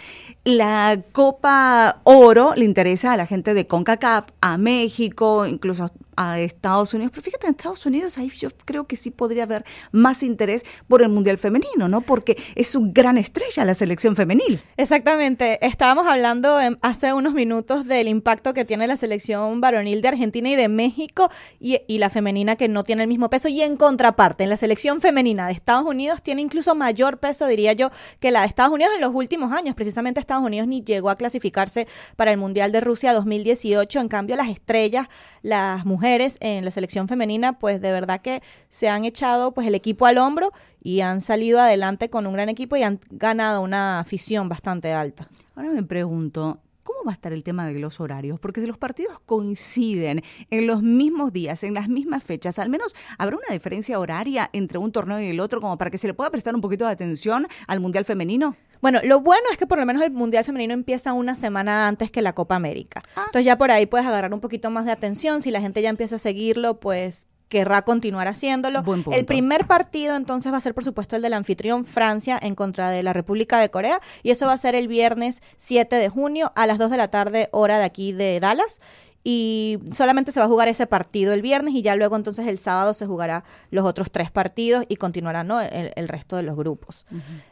La 0.45 1.03
Copa 1.13 2.01
Oro 2.05 2.55
le 2.57 2.65
interesa 2.65 3.13
a 3.13 3.17
la 3.17 3.27
gente 3.27 3.55
de 3.55 3.67
CONCACAF, 3.67 4.29
a 4.41 4.59
México, 4.59 5.47
incluso 5.47 5.91
a 6.21 6.41
Estados 6.41 6.93
Unidos. 6.95 7.13
Pero 7.13 7.23
fíjate, 7.23 7.47
en 7.47 7.53
Estados 7.53 7.87
Unidos 7.87 8.19
ahí 8.19 8.29
yo 8.31 8.49
creo 8.65 8.89
que 8.89 8.97
sí 8.97 9.13
podría 9.13 9.45
haber 9.45 9.65
más 9.93 10.25
interés 10.25 10.65
por 10.89 11.01
el 11.01 11.11
Mundial 11.11 11.39
Femenino, 11.39 11.89
¿no? 11.89 12.01
Porque 12.01 12.37
es 12.57 12.69
su 12.69 12.91
gran 12.93 13.19
estrella 13.19 13.65
la 13.65 13.75
selección 13.75 14.17
femenil. 14.17 14.61
Exactamente. 14.77 15.65
Estábamos 15.65 16.09
hablando 16.09 16.59
hace 16.83 17.13
unos 17.13 17.35
minutos 17.35 17.87
del 17.87 18.09
impacto 18.09 18.53
que 18.53 18.65
tiene 18.65 18.89
la 18.89 18.97
selección 18.97 19.61
varonil 19.61 20.03
de 20.03 20.09
Argentina 20.09 20.51
y 20.51 20.57
de 20.57 20.69
México 20.69 21.31
y, 21.61 21.83
y 21.87 21.99
la 21.99 22.11
femenina 22.11 22.57
que 22.57 22.67
no 22.67 22.83
tiene 22.83 23.03
el 23.03 23.09
mismo 23.09 23.31
peso. 23.31 23.49
Y 23.49 23.63
en 23.63 23.77
contraparte, 23.77 24.43
en 24.43 24.51
la 24.51 24.57
selección 24.57 25.01
femenina 25.01 25.47
de 25.47 25.53
Estados 25.53 25.87
Unidos 25.87 26.21
tiene 26.23 26.43
incluso 26.43 26.75
mayor 26.75 27.19
peso, 27.19 27.47
diría 27.47 27.75
yo, 27.75 27.91
que 28.19 28.33
la 28.33 28.41
de 28.41 28.49
Estados 28.49 28.73
Unidos 28.73 28.93
en 28.97 29.03
los 29.03 29.15
últimos 29.15 29.53
años. 29.53 29.77
Precisamente 29.77 30.19
Estados 30.19 30.43
Unidos 30.43 30.67
ni 30.67 30.83
llegó 30.83 31.11
a 31.11 31.17
clasificarse 31.17 31.87
para 32.17 32.33
el 32.33 32.39
Mundial 32.39 32.73
de 32.73 32.81
Rusia 32.81 33.13
2018. 33.13 34.01
En 34.01 34.09
cambio, 34.09 34.35
las 34.35 34.49
estrellas, 34.49 35.07
las 35.43 35.87
mujeres, 35.87 36.08
en 36.41 36.65
la 36.65 36.71
selección 36.71 37.09
femenina, 37.09 37.59
pues 37.59 37.81
de 37.81 37.93
verdad 37.93 38.21
que 38.21 38.43
se 38.69 38.89
han 38.89 39.05
echado 39.05 39.53
pues 39.53 39.67
el 39.67 39.75
equipo 39.75 40.07
al 40.07 40.19
hombro 40.19 40.53
y 40.83 41.01
han 41.01 41.21
salido 41.21 41.61
adelante 41.61 42.11
con 42.11 42.27
un 42.27 42.33
gran 42.33 42.49
equipo 42.49 42.77
y 42.77 42.83
han 42.83 43.01
ganado 43.11 43.63
una 43.63 44.01
afición 44.01 44.49
bastante 44.49 44.93
alta. 44.93 45.29
Ahora 45.55 45.71
me 45.71 45.83
pregunto, 45.83 46.61
¿Cómo 46.89 47.05
va 47.05 47.13
a 47.13 47.15
estar 47.15 47.35
el 47.35 47.45
tema 47.45 47.67
de 47.67 47.79
los 47.79 48.01
horarios? 48.01 48.41
Porque 48.41 48.63
si 48.63 48.67
los 48.67 48.79
partidos 48.79 49.21
coinciden 49.27 50.23
en 50.49 50.67
los 50.67 50.83
mismos 50.83 51.35
días, 51.35 51.63
en 51.63 51.75
las 51.75 51.87
mismas 51.91 52.25
fechas, 52.25 52.59
al 52.59 52.71
menos 52.71 52.97
habrá 53.19 53.37
una 53.37 53.53
diferencia 53.53 53.99
horaria 53.99 54.49
entre 54.55 54.79
un 54.79 54.91
torneo 54.91 55.21
y 55.21 55.27
el 55.27 55.39
otro 55.39 55.61
como 55.61 55.77
para 55.77 55.91
que 55.91 55.99
se 55.99 56.07
le 56.07 56.15
pueda 56.15 56.31
prestar 56.31 56.55
un 56.55 56.63
poquito 56.63 56.87
de 56.87 56.93
atención 56.93 57.47
al 57.67 57.81
Mundial 57.81 58.07
Femenino. 58.07 58.57
Bueno, 58.81 59.01
lo 59.05 59.21
bueno 59.21 59.43
es 59.53 59.59
que 59.59 59.67
por 59.67 59.79
lo 59.79 59.85
menos 59.85 60.03
el 60.03 60.13
Mundial 60.13 60.47
Femenino 60.47 60.73
empieza 60.73 61.13
una 61.13 61.35
semana 61.35 61.89
antes 61.89 62.11
que 62.11 62.23
la 62.23 62.33
Copa 62.33 62.57
América. 62.57 63.03
Ah. 63.17 63.25
Entonces 63.27 63.45
ya 63.45 63.59
por 63.59 63.71
ahí 63.71 63.85
puedes 63.85 64.07
agarrar 64.07 64.33
un 64.33 64.41
poquito 64.41 64.71
más 64.71 64.87
de 64.87 64.93
atención. 64.93 65.43
Si 65.43 65.51
la 65.51 65.61
gente 65.61 65.83
ya 65.83 65.91
empieza 65.91 66.17
a 66.17 66.19
seguirlo, 66.19 66.81
pues 66.81 67.29
querrá 67.49 67.83
continuar 67.83 68.29
haciéndolo. 68.29 68.83
El 69.13 69.25
primer 69.25 69.67
partido 69.67 70.17
entonces 70.17 70.53
va 70.53 70.59
a 70.59 70.61
ser 70.61 70.75
por 70.75 70.85
supuesto 70.85 71.17
el 71.17 71.23
del 71.23 71.35
anfitrión 71.35 71.85
Francia 71.85 72.39
en 72.41 72.55
contra 72.55 72.91
de 72.91 73.03
la 73.03 73.13
República 73.13 73.59
de 73.59 73.71
Corea 73.71 74.01
y 74.23 74.31
eso 74.31 74.47
va 74.47 74.53
a 74.53 74.59
ser 74.59 74.75
el 74.75 74.89
viernes 74.89 75.43
7 75.57 75.97
de 75.97 76.09
junio 76.09 76.53
a 76.55 76.67
las 76.67 76.79
2 76.79 76.91
de 76.91 76.97
la 76.97 77.09
tarde 77.09 77.49
hora 77.53 77.79
de 77.79 77.85
aquí 77.85 78.13
de 78.13 78.39
Dallas 78.41 78.81
y 79.25 79.79
solamente 79.93 80.33
se 80.33 80.41
va 80.41 80.47
a 80.47 80.49
jugar 80.49 80.69
ese 80.69 80.87
partido 80.87 81.33
el 81.33 81.43
viernes 81.43 81.75
y 81.75 81.83
ya 81.83 81.97
luego 81.97 82.17
entonces 82.17 82.47
el 82.47 82.59
sábado 82.59 82.95
se 82.95 83.05
jugará 83.05 83.45
los 83.71 83.85
otros 83.85 84.11
tres 84.11 84.31
partidos 84.31 84.85
y 84.89 84.97
continuará 84.97 85.45
¿no? 85.45 85.61
el, 85.61 86.09
resto 86.09 86.37
de 86.37 86.45
los 86.45 86.57
grupos. 86.57 87.05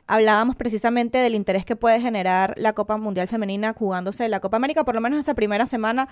Hablábamos 0.06 0.56
precisamente 0.56 1.18
del 1.18 1.34
interés 1.34 1.64
que 1.64 1.76
puede 1.76 2.00
generar 2.00 2.54
la 2.56 2.72
Copa 2.72 2.96
Mundial 2.96 3.28
Femenina 3.28 3.74
jugándose 3.76 4.28
la 4.28 4.40
Copa 4.40 4.56
América, 4.56 4.84
por 4.84 4.94
lo 4.94 5.00
menos 5.00 5.18
esa 5.18 5.34
primera 5.34 5.66
semana 5.66 6.08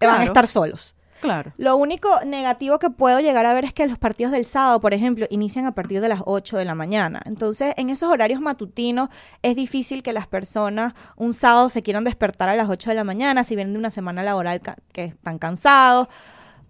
van 0.00 0.20
a 0.20 0.24
estar 0.24 0.46
solos. 0.46 0.94
Claro. 1.22 1.52
Lo 1.56 1.76
único 1.76 2.08
negativo 2.26 2.78
que 2.78 2.90
puedo 2.90 3.20
llegar 3.20 3.46
a 3.46 3.54
ver 3.54 3.64
es 3.64 3.72
que 3.72 3.86
los 3.86 3.98
partidos 3.98 4.32
del 4.32 4.44
sábado, 4.44 4.80
por 4.80 4.92
ejemplo, 4.92 5.26
inician 5.30 5.64
a 5.66 5.72
partir 5.72 6.00
de 6.00 6.08
las 6.08 6.22
8 6.26 6.58
de 6.58 6.64
la 6.64 6.74
mañana. 6.74 7.22
Entonces, 7.24 7.72
en 7.76 7.90
esos 7.90 8.10
horarios 8.10 8.40
matutinos 8.40 9.08
es 9.40 9.56
difícil 9.56 10.02
que 10.02 10.12
las 10.12 10.26
personas 10.26 10.94
un 11.16 11.32
sábado 11.32 11.70
se 11.70 11.82
quieran 11.82 12.04
despertar 12.04 12.48
a 12.48 12.56
las 12.56 12.68
8 12.68 12.90
de 12.90 12.96
la 12.96 13.04
mañana 13.04 13.44
si 13.44 13.54
vienen 13.54 13.72
de 13.72 13.78
una 13.78 13.90
semana 13.90 14.22
laboral 14.22 14.60
que 14.92 15.04
están 15.04 15.38
cansados 15.38 16.08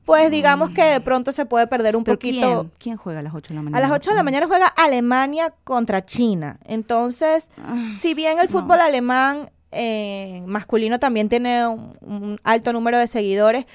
pues 0.05 0.31
digamos 0.31 0.71
que 0.71 0.83
de 0.83 1.01
pronto 1.01 1.33
se 1.33 1.47
puede 1.47 1.67
perder 1.67 1.97
un 1.97 2.05
poquito. 2.05 2.63
¿quién? 2.63 2.73
¿quién? 2.79 2.97
juega 2.97 3.21
a 3.21 3.23
las 3.23 3.35
8 3.35 3.49
de 3.49 3.55
la 3.55 3.63
mañana? 3.63 3.79
A 3.79 3.89
las 3.89 3.97
8 3.97 4.11
de 4.11 4.17
la 4.17 4.23
mañana 4.23 4.47
juega 4.47 4.67
Alemania 4.67 5.55
contra 5.65 6.05
China. 6.05 6.59
Entonces, 6.65 7.51
ah. 7.65 7.95
si 7.99 8.15
bien 8.15 8.39
el 8.39 8.49
fútbol 8.49 8.81
alemán 8.81 9.51
eh, 9.71 10.43
masculino 10.47 10.99
también 10.99 11.29
tiene 11.29 11.67
un 11.67 12.39
alto 12.43 12.73
número 12.73 12.99
de 12.99 13.07
seguidores 13.07 13.67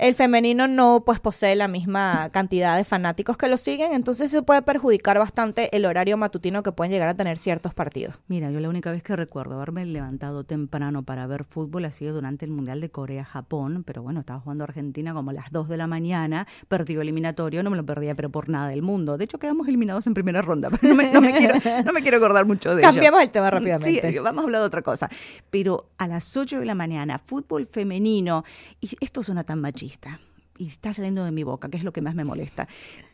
el 0.00 0.14
femenino 0.14 0.66
no 0.66 1.02
pues 1.04 1.20
posee 1.20 1.54
la 1.54 1.68
misma 1.68 2.30
cantidad 2.32 2.76
de 2.76 2.84
fanáticos 2.84 3.36
que 3.36 3.48
lo 3.48 3.58
siguen, 3.58 3.92
entonces 3.92 4.30
se 4.30 4.42
puede 4.42 4.62
perjudicar 4.62 5.18
bastante 5.18 5.74
el 5.76 5.84
horario 5.84 6.16
matutino 6.16 6.62
que 6.62 6.72
pueden 6.72 6.90
llegar 6.90 7.08
a 7.08 7.14
tener 7.14 7.36
ciertos 7.36 7.74
partidos. 7.74 8.18
Mira, 8.26 8.50
yo 8.50 8.60
la 8.60 8.70
única 8.70 8.90
vez 8.90 9.02
que 9.02 9.14
recuerdo 9.14 9.56
haberme 9.56 9.84
levantado 9.84 10.44
temprano 10.44 11.02
para 11.02 11.26
ver 11.26 11.44
fútbol 11.44 11.84
ha 11.84 11.92
sido 11.92 12.14
durante 12.14 12.46
el 12.46 12.50
Mundial 12.50 12.80
de 12.80 12.88
Corea-Japón, 12.90 13.84
pero 13.84 14.02
bueno, 14.02 14.20
estaba 14.20 14.40
jugando 14.40 14.64
Argentina 14.64 15.12
como 15.12 15.30
a 15.30 15.34
las 15.34 15.52
2 15.52 15.68
de 15.68 15.76
la 15.76 15.86
mañana, 15.86 16.46
partido 16.68 17.02
eliminatorio, 17.02 17.62
no 17.62 17.68
me 17.68 17.76
lo 17.76 17.84
perdía, 17.84 18.14
pero 18.14 18.30
por 18.30 18.48
nada 18.48 18.68
del 18.68 18.80
mundo. 18.80 19.18
De 19.18 19.24
hecho, 19.24 19.38
quedamos 19.38 19.68
eliminados 19.68 20.06
en 20.06 20.14
primera 20.14 20.40
ronda, 20.40 20.70
pero 20.80 20.94
no 20.94 21.20
me, 21.20 22.02
quiero, 22.02 22.16
acordar 22.16 22.46
mucho 22.46 22.74
de 22.74 22.80
Cambiamos 22.80 23.20
el 23.22 23.30
tema 23.30 23.50
rápidamente. 23.50 24.12
Sí, 24.12 24.18
vamos 24.18 24.42
a 24.42 24.46
hablar 24.46 24.62
de 24.62 24.66
otra 24.66 24.80
cosa. 24.80 25.10
Pero 25.50 25.88
a 25.98 26.06
las 26.06 26.34
8 26.34 26.58
de 26.58 26.64
la 26.64 26.74
mañana, 26.74 27.20
fútbol 27.22 27.66
femenino, 27.66 28.44
y 28.80 28.88
esto 29.00 29.22
suena 29.22 29.44
tan 29.44 29.60
machista 29.60 29.89
y 30.58 30.66
está 30.66 30.92
saliendo 30.92 31.24
de 31.24 31.32
mi 31.32 31.42
boca, 31.42 31.68
que 31.68 31.78
es 31.78 31.84
lo 31.84 31.92
que 31.92 32.02
más 32.02 32.14
me 32.14 32.24
molesta. 32.24 32.68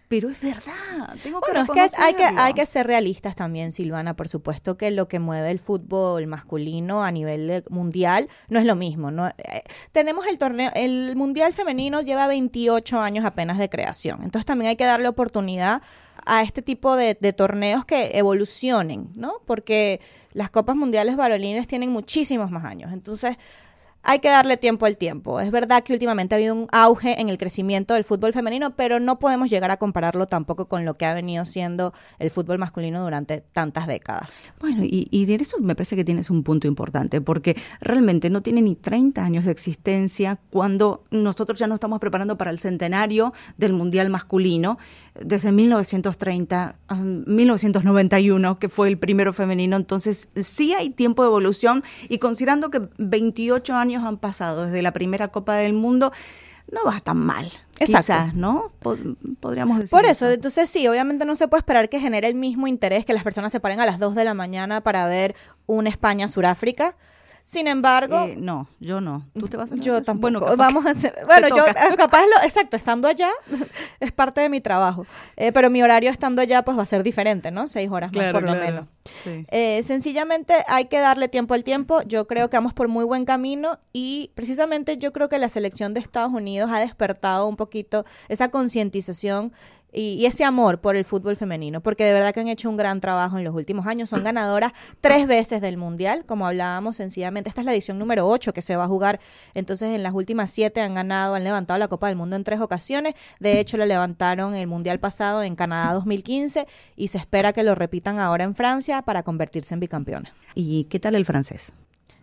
Pero 0.08 0.28
es 0.30 0.40
verdad, 0.40 1.16
tengo 1.22 1.40
que 1.40 1.50
bueno, 1.50 1.72
es 1.74 1.92
que 1.92 2.02
hay, 2.02 2.14
que 2.14 2.24
hay 2.24 2.54
que 2.54 2.64
ser 2.64 2.86
realistas 2.86 3.34
también, 3.34 3.72
Silvana. 3.72 4.14
Por 4.14 4.28
supuesto 4.28 4.76
que 4.76 4.92
lo 4.92 5.08
que 5.08 5.18
mueve 5.18 5.50
el 5.50 5.58
fútbol 5.58 6.28
masculino 6.28 7.02
a 7.02 7.10
nivel 7.10 7.64
mundial 7.70 8.28
no 8.48 8.60
es 8.60 8.66
lo 8.66 8.76
mismo. 8.76 9.10
¿no? 9.10 9.26
Eh, 9.26 9.62
tenemos 9.90 10.26
el 10.28 10.38
torneo, 10.38 10.70
el 10.74 11.16
mundial 11.16 11.52
femenino 11.52 12.02
lleva 12.02 12.28
28 12.28 13.00
años 13.00 13.24
apenas 13.24 13.58
de 13.58 13.68
creación. 13.68 14.22
Entonces 14.22 14.46
también 14.46 14.70
hay 14.70 14.76
que 14.76 14.84
darle 14.84 15.08
oportunidad 15.08 15.82
a 16.24 16.42
este 16.42 16.62
tipo 16.62 16.94
de, 16.94 17.16
de 17.20 17.32
torneos 17.32 17.84
que 17.84 18.16
evolucionen, 18.16 19.10
¿no? 19.16 19.34
Porque 19.44 20.00
las 20.32 20.50
copas 20.50 20.76
mundiales 20.76 21.16
varolines 21.16 21.66
tienen 21.66 21.90
muchísimos 21.90 22.52
más 22.52 22.64
años. 22.64 22.92
Entonces, 22.92 23.36
hay 24.06 24.20
que 24.20 24.28
darle 24.28 24.56
tiempo 24.56 24.86
al 24.86 24.96
tiempo. 24.96 25.40
Es 25.40 25.50
verdad 25.50 25.82
que 25.82 25.92
últimamente 25.92 26.34
ha 26.34 26.38
habido 26.38 26.54
un 26.54 26.68
auge 26.70 27.20
en 27.20 27.28
el 27.28 27.38
crecimiento 27.38 27.94
del 27.94 28.04
fútbol 28.04 28.32
femenino, 28.32 28.76
pero 28.76 29.00
no 29.00 29.18
podemos 29.18 29.50
llegar 29.50 29.72
a 29.72 29.78
compararlo 29.78 30.26
tampoco 30.26 30.68
con 30.68 30.84
lo 30.84 30.94
que 30.94 31.06
ha 31.06 31.12
venido 31.12 31.44
siendo 31.44 31.92
el 32.20 32.30
fútbol 32.30 32.58
masculino 32.58 33.02
durante 33.02 33.40
tantas 33.40 33.88
décadas. 33.88 34.28
Bueno, 34.60 34.82
y, 34.84 35.08
en 35.12 35.40
eso 35.40 35.58
me 35.58 35.74
parece 35.74 35.96
que 35.96 36.04
tienes 36.04 36.30
un 36.30 36.44
punto 36.44 36.68
importante, 36.68 37.20
porque 37.20 37.56
realmente 37.80 38.30
no 38.30 38.42
tiene 38.42 38.62
ni 38.62 38.76
30 38.76 39.24
años 39.24 39.44
de 39.44 39.50
existencia 39.50 40.38
cuando 40.50 41.02
nosotros 41.10 41.58
ya 41.58 41.66
nos 41.66 41.76
estamos 41.76 41.98
preparando 41.98 42.38
para 42.38 42.52
el 42.52 42.60
centenario 42.60 43.32
del 43.56 43.72
Mundial 43.72 44.08
masculino, 44.08 44.78
desde 45.20 45.50
1930 45.50 46.76
a 46.86 46.94
1991, 46.94 48.58
que 48.60 48.68
fue 48.68 48.86
el 48.86 48.98
primero 48.98 49.32
femenino. 49.32 49.76
Entonces, 49.76 50.28
sí 50.36 50.74
hay 50.74 50.90
tiempo 50.90 51.22
de 51.22 51.28
evolución 51.28 51.82
y 52.08 52.18
considerando 52.18 52.70
que 52.70 52.88
28 52.98 53.74
años 53.74 53.95
han 54.04 54.18
pasado 54.18 54.66
desde 54.66 54.82
la 54.82 54.92
primera 54.92 55.28
Copa 55.28 55.54
del 55.54 55.72
Mundo, 55.72 56.12
no 56.70 56.84
va 56.84 57.00
tan 57.00 57.18
mal. 57.18 57.50
Exacto. 57.78 58.32
¿no? 58.34 58.72
podríamos 59.40 59.78
decir. 59.78 59.90
Por 59.90 60.04
eso, 60.06 60.30
entonces 60.30 60.68
sí, 60.68 60.86
obviamente 60.88 61.24
no 61.24 61.34
se 61.34 61.48
puede 61.48 61.60
esperar 61.60 61.88
que 61.88 62.00
genere 62.00 62.28
el 62.28 62.34
mismo 62.34 62.66
interés 62.66 63.04
que 63.04 63.12
las 63.12 63.22
personas 63.22 63.52
se 63.52 63.60
paren 63.60 63.80
a 63.80 63.86
las 63.86 63.98
2 63.98 64.14
de 64.14 64.24
la 64.24 64.34
mañana 64.34 64.80
para 64.80 65.06
ver 65.06 65.34
un 65.66 65.86
España-Suráfrica. 65.86 66.96
Sin 67.44 67.68
embargo, 67.68 68.24
eh, 68.24 68.34
no, 68.36 68.68
yo 68.80 69.00
no. 69.00 69.24
¿Tú 69.38 69.46
te 69.46 69.56
vas 69.56 69.70
a 69.70 69.76
Yo 69.76 70.02
tampoco. 70.02 70.40
Bueno, 70.40 70.56
vamos 70.56 70.84
a 70.84 70.90
hacer, 70.90 71.14
bueno, 71.26 71.46
yo 71.48 71.64
eh, 71.64 71.96
capaz 71.96 72.22
lo, 72.22 72.44
exacto, 72.44 72.76
estando 72.76 73.06
allá 73.06 73.30
es 74.00 74.10
parte 74.10 74.40
de 74.40 74.48
mi 74.48 74.60
trabajo, 74.60 75.06
eh, 75.36 75.52
pero 75.52 75.70
mi 75.70 75.80
horario 75.80 76.10
estando 76.10 76.42
allá 76.42 76.64
pues 76.64 76.76
va 76.76 76.82
a 76.82 76.86
ser 76.86 77.04
diferente, 77.04 77.52
¿no? 77.52 77.68
Seis 77.68 77.88
horas 77.88 78.12
más 78.12 78.32
por 78.32 78.42
lo 78.42 78.52
menos. 78.52 78.86
Sencillamente 79.82 80.54
hay 80.68 80.86
que 80.86 80.98
darle 80.98 81.28
tiempo 81.28 81.54
al 81.54 81.64
tiempo. 81.64 82.02
Yo 82.02 82.26
creo 82.26 82.50
que 82.50 82.56
vamos 82.56 82.74
por 82.74 82.88
muy 82.88 83.04
buen 83.04 83.24
camino 83.24 83.78
y 83.92 84.30
precisamente 84.34 84.96
yo 84.96 85.12
creo 85.12 85.28
que 85.28 85.38
la 85.38 85.48
selección 85.48 85.94
de 85.94 86.00
Estados 86.00 86.32
Unidos 86.32 86.70
ha 86.72 86.80
despertado 86.80 87.46
un 87.46 87.56
poquito 87.56 88.04
esa 88.28 88.50
concientización 88.50 89.52
y, 89.96 90.26
ese 90.26 90.44
amor 90.44 90.80
por 90.80 90.94
el 90.94 91.04
fútbol 91.04 91.36
femenino, 91.36 91.80
porque 91.80 92.04
de 92.04 92.12
verdad 92.12 92.34
que 92.34 92.40
han 92.40 92.48
hecho 92.48 92.68
un 92.68 92.76
gran 92.76 93.00
trabajo 93.00 93.38
en 93.38 93.44
los 93.44 93.54
últimos 93.54 93.86
años. 93.86 94.10
Son 94.10 94.22
ganadoras 94.22 94.72
tres 95.00 95.26
veces 95.26 95.60
del 95.60 95.78
Mundial, 95.78 96.24
como 96.26 96.46
hablábamos 96.46 96.96
sencillamente. 96.96 97.48
Esta 97.48 97.62
es 97.62 97.64
la 97.64 97.72
edición 97.72 97.98
número 97.98 98.28
8 98.28 98.52
que 98.52 98.62
se 98.62 98.76
va 98.76 98.84
a 98.84 98.88
jugar. 98.88 99.20
Entonces, 99.54 99.94
en 99.94 100.02
las 100.02 100.12
últimas 100.12 100.50
siete 100.50 100.80
han 100.82 100.94
ganado, 100.94 101.34
han 101.34 101.44
levantado 101.44 101.78
la 101.78 101.88
Copa 101.88 102.08
del 102.08 102.16
Mundo 102.16 102.36
en 102.36 102.44
tres 102.44 102.60
ocasiones. 102.60 103.14
De 103.40 103.58
hecho, 103.58 103.76
la 103.76 103.86
levantaron 103.86 104.54
el 104.54 104.66
Mundial 104.66 105.00
pasado 105.00 105.42
en 105.42 105.56
Canadá 105.56 105.94
2015 105.94 106.66
y 106.94 107.08
se 107.08 107.18
espera 107.18 107.52
que 107.52 107.62
lo 107.62 107.74
repitan 107.74 108.18
ahora 108.18 108.44
en 108.44 108.54
Francia 108.54 108.95
para 109.02 109.22
convertirse 109.22 109.74
en 109.74 109.80
bicampeones. 109.80 110.32
¿Y 110.54 110.84
qué 110.84 110.98
tal 110.98 111.14
el 111.14 111.24
francés? 111.24 111.72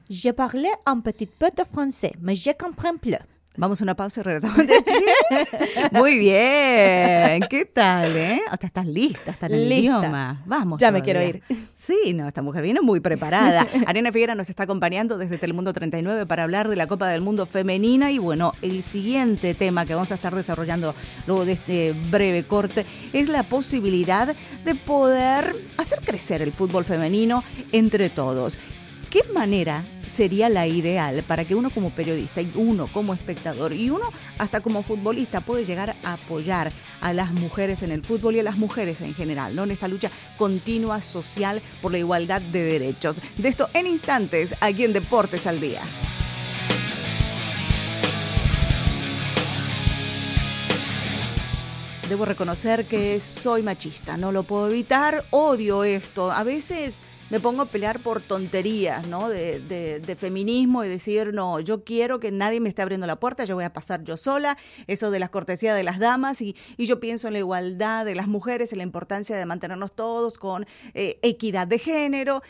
Je 0.10 0.34
parle 0.34 0.68
un 0.86 1.01
petit 1.01 1.27
peu 1.27 1.50
de 1.56 1.63
français, 1.63 2.12
mais 2.22 2.36
je 2.36 2.51
comprends 2.51 2.98
plus. 2.98 3.18
Vamos 3.55 3.79
a 3.81 3.83
una 3.83 3.95
pausa 3.95 4.22
y 4.22 4.24
regresamos. 4.24 4.57
Muy 5.91 6.17
bien. 6.17 7.43
¿Qué 7.50 7.69
tal, 7.72 8.17
eh? 8.17 8.41
Hasta 8.50 8.65
estás 8.65 8.88
lista, 8.88 9.29
está 9.29 9.45
en 9.45 9.53
el 9.53 9.72
idioma. 9.72 10.41
Vamos. 10.48 10.81
Ya 10.81 10.91
me 10.91 11.03
quiero 11.03 11.22
ir. 11.22 11.43
Sí, 11.74 12.13
no, 12.15 12.27
esta 12.27 12.41
mujer 12.41 12.63
viene 12.63 12.81
muy 12.81 13.00
preparada. 13.00 13.67
Arena 13.86 14.12
Figuera 14.12 14.33
nos 14.33 14.50
está 14.50 14.63
acompañando 14.63 15.19
desde 15.19 15.38
Telemundo 15.38 15.72
39 15.72 16.25
para 16.25 16.43
hablar 16.43 16.67
de 16.67 16.75
la 16.75 16.88
Copa 16.88 17.07
del 17.10 17.22
Mundo 17.22 17.45
Femenina. 17.45 18.10
Y 18.12 18.17
bueno, 18.17 18.53
el 18.63 18.81
siguiente 18.81 19.53
tema 19.53 19.86
que 19.86 19.93
vamos 19.93 20.12
a 20.12 20.15
estar 20.15 20.33
desarrollando 20.33 20.95
luego 21.27 21.45
de 21.45 21.51
este 21.51 21.93
breve 22.10 22.45
corte 22.48 22.88
es 23.13 23.29
la 23.29 23.43
posibilidad 23.43 24.36
de 24.65 24.75
poder 24.75 25.55
hacer 25.77 26.00
crecer 26.00 26.41
el 26.41 26.53
fútbol 26.53 26.86
femenino 26.86 27.43
entre 27.72 28.10
todos. 28.10 28.57
¿Qué 29.13 29.22
manera 29.32 29.86
sería 30.08 30.50
la 30.50 30.65
ideal 30.65 31.24
para 31.27 31.46
que 31.46 31.53
uno 31.53 31.70
como 31.70 31.91
periodista 31.91 32.41
y 32.41 32.51
uno 32.55 32.88
como 32.88 33.13
espectador 33.13 33.72
y 33.72 33.91
uno 33.91 34.05
hasta 34.39 34.62
como 34.62 34.82
futbolista 34.82 35.39
puede 35.39 35.65
llegar 35.65 35.96
a 36.03 36.13
apoyar 36.13 36.74
a 37.00 37.13
las 37.13 37.32
mujeres 37.32 37.84
en 37.84 37.91
el 37.91 38.01
fútbol 38.01 38.36
y 38.36 38.39
a 38.39 38.43
las 38.43 38.58
mujeres 38.58 39.01
en 39.01 39.13
general, 39.13 39.55
¿no? 39.55 39.65
En 39.65 39.70
esta 39.70 39.88
lucha 39.88 40.10
continua 40.36 41.00
social 41.00 41.62
por 41.84 41.91
la 41.91 42.00
igualdad 42.00 42.41
de 42.41 42.63
derechos. 42.63 43.22
De 43.38 43.50
esto 43.50 43.70
en 43.75 43.86
instantes 43.86 44.55
aquí 44.62 44.84
en 44.84 44.93
Deportes 44.93 45.46
al 45.46 45.60
Día. 45.60 45.82
Debo 52.10 52.25
reconocer 52.25 52.86
que 52.86 53.20
soy 53.20 53.62
machista, 53.62 54.17
no 54.17 54.32
lo 54.32 54.41
puedo 54.41 54.70
evitar, 54.70 55.24
odio 55.29 55.84
esto. 55.84 56.32
A 56.32 56.43
veces 56.43 57.01
me 57.34 57.40
pongo 57.40 57.63
a 57.63 57.66
pelear 57.66 58.00
por 58.00 58.22
tonterías, 58.22 59.08
¿no? 59.08 59.28
De, 59.28 59.60
de, 59.60 60.16
feminismo 60.16 60.84
y 60.84 60.88
decir, 60.88 61.34
no, 61.34 61.60
yo 61.60 61.84
quiero 61.84 62.20
que 62.20 62.32
nadie 62.32 62.60
me 62.60 62.70
esté 62.70 62.84
abriendo 62.84 63.08
la 63.08 63.20
puerta, 63.20 63.44
yo 63.44 63.56
voy 63.56 63.63
a 63.63 63.74
pasar 63.74 64.04
yo 64.04 64.18
sola, 64.18 64.56
eso 64.86 65.10
de 65.10 65.18
las 65.18 65.32
cortesías 65.32 65.75
de 65.75 65.82
las 65.82 65.98
damas 65.98 66.42
y, 66.42 66.56
y 66.78 66.86
yo 66.86 67.00
pienso 67.00 67.25
en 67.25 67.34
la 67.34 67.40
igualdad 67.40 68.06
de 68.06 68.13
las 68.13 68.28
mujeres, 68.28 68.72
en 68.72 68.78
la 68.78 68.84
importancia 68.84 69.36
de 69.36 69.48
mantenernos 69.48 69.96
todos 69.96 70.38
con 70.38 70.68
eh, 70.94 71.18
equidad 71.24 71.66
de 71.66 71.80
género 71.80 72.44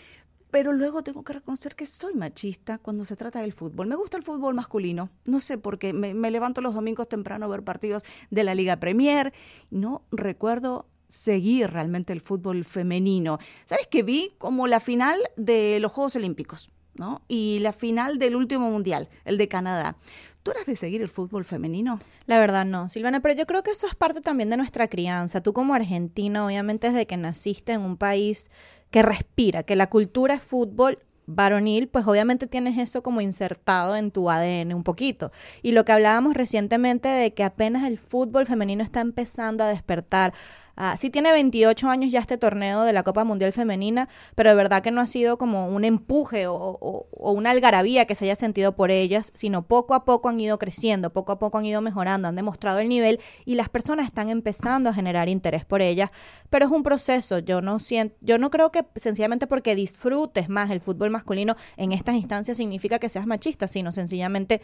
pero 0.51 0.71
luego 0.71 1.01
tengo 1.01 1.23
que 1.23 1.33
reconocer 1.33 1.75
que 1.75 1.87
soy 1.87 2.13
machista 2.13 2.77
cuando 2.77 3.05
se 3.05 3.15
trata 3.15 3.41
del 3.41 3.53
fútbol. 3.53 3.87
Me 3.87 3.95
gusta 3.95 4.17
el 4.17 4.23
fútbol 4.23 4.53
masculino, 4.53 5.09
no 5.25 5.39
sé 5.39 5.57
por 5.57 5.79
qué, 5.79 5.93
me, 5.93 6.13
me, 6.13 6.29
levanto 6.29 6.61
los 6.61 6.75
domingos 6.75 7.09
temprano 7.09 7.45
a 7.45 7.47
ver 7.47 7.63
partidos 7.63 8.03
de 8.29 8.43
la 8.43 8.53
Liga 8.53 8.77
Premier, 8.77 9.33
no 9.71 10.03
recuerdo 10.11 10.85
seguir 11.13 11.69
realmente 11.69 12.11
el 12.11 12.21
fútbol 12.21 12.65
femenino. 12.65 13.37
¿Sabes 13.65 13.87
que 13.87 14.01
vi 14.01 14.33
como 14.39 14.65
la 14.67 14.79
final 14.79 15.15
de 15.37 15.79
los 15.79 15.91
Juegos 15.91 16.15
Olímpicos? 16.15 16.71
¿no? 16.95 17.21
Y 17.27 17.59
la 17.61 17.73
final 17.73 18.19
del 18.19 18.35
último 18.35 18.69
mundial, 18.69 19.09
el 19.25 19.37
de 19.37 19.47
Canadá. 19.47 19.95
¿Tú 20.43 20.51
eras 20.51 20.65
de 20.65 20.75
seguir 20.75 21.01
el 21.01 21.09
fútbol 21.09 21.45
femenino? 21.45 21.99
La 22.25 22.39
verdad 22.39 22.65
no, 22.65 22.89
Silvana, 22.89 23.19
pero 23.19 23.33
yo 23.33 23.47
creo 23.47 23.63
que 23.63 23.71
eso 23.71 23.87
es 23.87 23.95
parte 23.95 24.21
también 24.21 24.49
de 24.49 24.57
nuestra 24.57 24.87
crianza. 24.87 25.41
Tú 25.41 25.53
como 25.53 25.73
argentina, 25.73 26.45
obviamente 26.45 26.87
desde 26.87 27.07
que 27.07 27.17
naciste 27.17 27.73
en 27.73 27.81
un 27.81 27.97
país 27.97 28.49
que 28.91 29.01
respira, 29.01 29.63
que 29.63 29.75
la 29.75 29.89
cultura 29.89 30.35
es 30.35 30.43
fútbol, 30.43 30.99
varonil, 31.25 31.87
pues 31.87 32.05
obviamente 32.07 32.47
tienes 32.47 32.77
eso 32.77 33.01
como 33.01 33.21
insertado 33.21 33.95
en 33.95 34.11
tu 34.11 34.29
ADN 34.29 34.73
un 34.73 34.83
poquito. 34.83 35.31
Y 35.61 35.71
lo 35.71 35.85
que 35.85 35.91
hablábamos 35.91 36.33
recientemente 36.33 37.07
de 37.07 37.33
que 37.33 37.43
apenas 37.43 37.83
el 37.83 37.97
fútbol 37.97 38.45
femenino 38.45 38.83
está 38.83 39.01
empezando 39.01 39.63
a 39.63 39.67
despertar, 39.67 40.33
Ah, 40.75 40.97
sí 40.97 41.11
tiene 41.11 41.31
28 41.31 41.87
años 41.87 42.11
ya 42.11 42.19
este 42.19 42.37
torneo 42.37 42.83
de 42.83 42.93
la 42.93 43.03
Copa 43.03 43.23
Mundial 43.23 43.53
Femenina, 43.53 44.09
pero 44.33 44.49
de 44.49 44.55
verdad 44.55 44.81
que 44.81 44.89
no 44.89 45.01
ha 45.01 45.07
sido 45.07 45.37
como 45.37 45.67
un 45.67 45.83
empuje 45.83 46.47
o, 46.47 47.07
una 47.11 47.51
algarabía 47.51 48.05
que 48.05 48.15
se 48.15 48.25
haya 48.25 48.35
sentido 48.35 48.75
por 48.75 48.89
ellas, 48.89 49.31
sino 49.35 49.67
poco 49.67 49.93
a 49.93 50.03
poco 50.03 50.29
han 50.29 50.39
ido 50.39 50.57
creciendo, 50.57 51.11
poco 51.11 51.31
a 51.31 51.37
poco 51.37 51.59
han 51.59 51.65
ido 51.67 51.81
mejorando, 51.81 52.27
han 52.27 52.35
demostrado 52.35 52.79
el 52.79 52.89
nivel 52.89 53.19
y 53.45 53.53
las 53.53 53.69
personas 53.69 54.07
están 54.07 54.29
empezando 54.29 54.89
a 54.89 54.93
generar 54.93 55.29
interés 55.29 55.63
por 55.63 55.81
ellas, 55.83 56.09
pero 56.49 56.65
es 56.65 56.71
un 56.71 56.81
proceso, 56.81 57.37
yo 57.37 57.61
no 57.61 57.79
siento, 57.79 58.15
yo 58.21 58.39
no 58.39 58.49
creo 58.49 58.71
que 58.71 58.83
sencillamente 58.95 59.45
porque 59.45 59.75
disfrutes 59.75 60.49
más 60.49 60.71
el 60.71 60.81
fútbol 60.81 61.11
masculino 61.11 61.55
en 61.77 61.91
estas 61.91 62.15
instancias 62.15 62.57
significa 62.57 62.97
que 62.97 63.09
seas 63.09 63.27
machista, 63.27 63.67
sino 63.67 63.91
sencillamente 63.91 64.61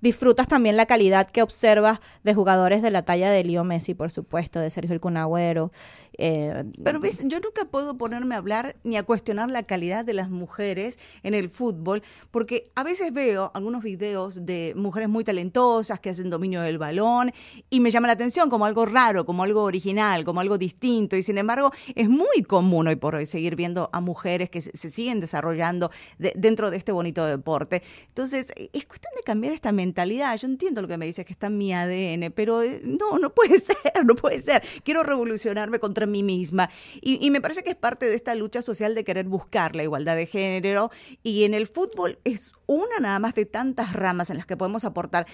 disfrutas 0.00 0.48
también 0.48 0.76
la 0.76 0.86
calidad 0.86 1.30
que 1.30 1.42
observas 1.42 2.00
de 2.22 2.34
jugadores 2.34 2.82
de 2.82 2.90
la 2.90 3.02
talla 3.02 3.30
de 3.30 3.44
Leo 3.44 3.64
Messi, 3.64 3.94
por 3.94 4.10
supuesto, 4.10 4.60
de 4.60 4.70
Sergio 4.70 4.94
El 4.94 5.00
Cunagüero. 5.00 5.70
Eh, 6.18 6.64
Pero 6.82 7.00
ves, 7.00 7.20
yo 7.24 7.40
nunca 7.40 7.64
puedo 7.64 7.96
ponerme 7.96 8.34
a 8.34 8.38
hablar 8.38 8.76
ni 8.84 8.96
a 8.96 9.02
cuestionar 9.02 9.50
la 9.50 9.64
calidad 9.64 10.04
de 10.04 10.14
las 10.14 10.30
mujeres 10.30 10.98
en 11.22 11.34
el 11.34 11.48
fútbol, 11.48 12.02
porque 12.30 12.64
a 12.74 12.84
veces 12.84 13.12
veo 13.12 13.50
algunos 13.54 13.82
videos 13.82 14.46
de 14.46 14.74
mujeres 14.76 15.08
muy 15.08 15.24
talentosas 15.24 16.00
que 16.00 16.10
hacen 16.10 16.30
dominio 16.30 16.60
del 16.60 16.78
balón 16.78 17.32
y 17.70 17.80
me 17.80 17.90
llama 17.90 18.06
la 18.06 18.12
atención 18.12 18.48
como 18.50 18.66
algo 18.66 18.86
raro, 18.86 19.26
como 19.26 19.42
algo 19.42 19.62
original, 19.62 20.24
como 20.24 20.40
algo 20.40 20.58
distinto. 20.58 21.16
Y 21.16 21.22
sin 21.22 21.38
embargo, 21.38 21.72
es 21.94 22.08
muy 22.08 22.42
común 22.46 22.88
hoy 22.88 22.96
por 22.96 23.14
hoy 23.14 23.26
seguir 23.26 23.56
viendo 23.56 23.90
a 23.92 24.00
mujeres 24.00 24.50
que 24.50 24.60
se, 24.60 24.90
siguen 24.90 25.20
desarrollando 25.20 25.90
dentro 26.18 26.70
de 26.70 26.76
este 26.76 26.92
bonito 26.92 27.24
deporte. 27.26 27.82
Entonces, 28.08 28.52
es 28.72 28.86
cuestión 28.86 29.12
de 29.16 29.22
cambiar 29.22 29.52
esta 29.52 29.72
mentalidad. 29.72 29.83
Yo 29.92 30.46
entiendo 30.46 30.82
lo 30.82 30.88
que 30.88 30.96
me 30.96 31.06
dices, 31.06 31.24
que 31.26 31.32
está 31.32 31.48
en 31.48 31.58
mi 31.58 31.72
ADN, 31.72 32.32
pero 32.32 32.62
eh, 32.62 32.80
no, 32.84 33.18
no 33.18 33.34
puede 33.34 33.60
ser, 33.60 34.04
no 34.04 34.14
puede 34.14 34.40
ser. 34.40 34.62
Quiero 34.82 35.02
revolucionarme 35.02 35.78
contra 35.78 36.06
mí 36.06 36.22
misma. 36.22 36.70
Y, 37.00 37.30
me 37.30 37.40
parece 37.40 37.62
que 37.62 37.70
es 37.70 37.76
parte 37.76 38.06
de 38.06 38.14
esta 38.14 38.34
lucha 38.34 38.62
social 38.62 38.94
de 38.94 39.04
querer 39.04 39.26
buscar 39.26 39.74
la 39.74 39.82
igualdad 39.82 40.16
de 40.16 40.26
género. 40.26 40.90
Y 41.22 41.44
en 41.44 41.54
el 41.54 41.66
fútbol 41.66 42.18
es 42.24 42.52
una 42.66 42.98
nada 43.00 43.18
más 43.18 43.34
de 43.34 43.46
tantas 43.46 43.92
ramas 43.92 44.30
en 44.30 44.36
las 44.36 44.46
que 44.46 44.56
podemos 44.56 44.84
aportar. 44.84 45.26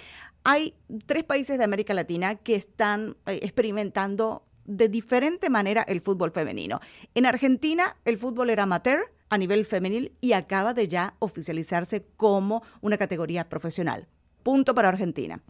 Hay 0.45 0.75
tres 1.07 1.25
países 1.25 1.59
de 1.59 1.65
América 1.65 1.95
Latina 1.95 2.37
que 2.37 2.55
están 2.55 3.15
eh, 3.27 3.41
experimentando 3.43 4.43
de 4.65 4.89
diferente 4.89 5.51
manera 5.51 5.83
el 5.83 6.01
fútbol 6.01 6.31
femenino. 6.31 6.81
En 7.15 7.27
Argentina 7.27 7.97
el 8.05 8.19
fútbol 8.19 8.51
era 8.51 8.63
amateur 8.65 9.01
a 9.29 9.39
nivel 9.39 9.65
femenil 9.65 10.13
y 10.21 10.33
acaba 10.33 10.75
de 10.75 10.89
ya 10.89 11.15
oficializarse 11.19 12.05
como 12.17 12.63
una 12.81 12.99
categoría 12.99 13.49
profesional. 13.49 14.09
Punto 14.51 14.75
para 14.75 14.89
Argentina. 14.89 15.41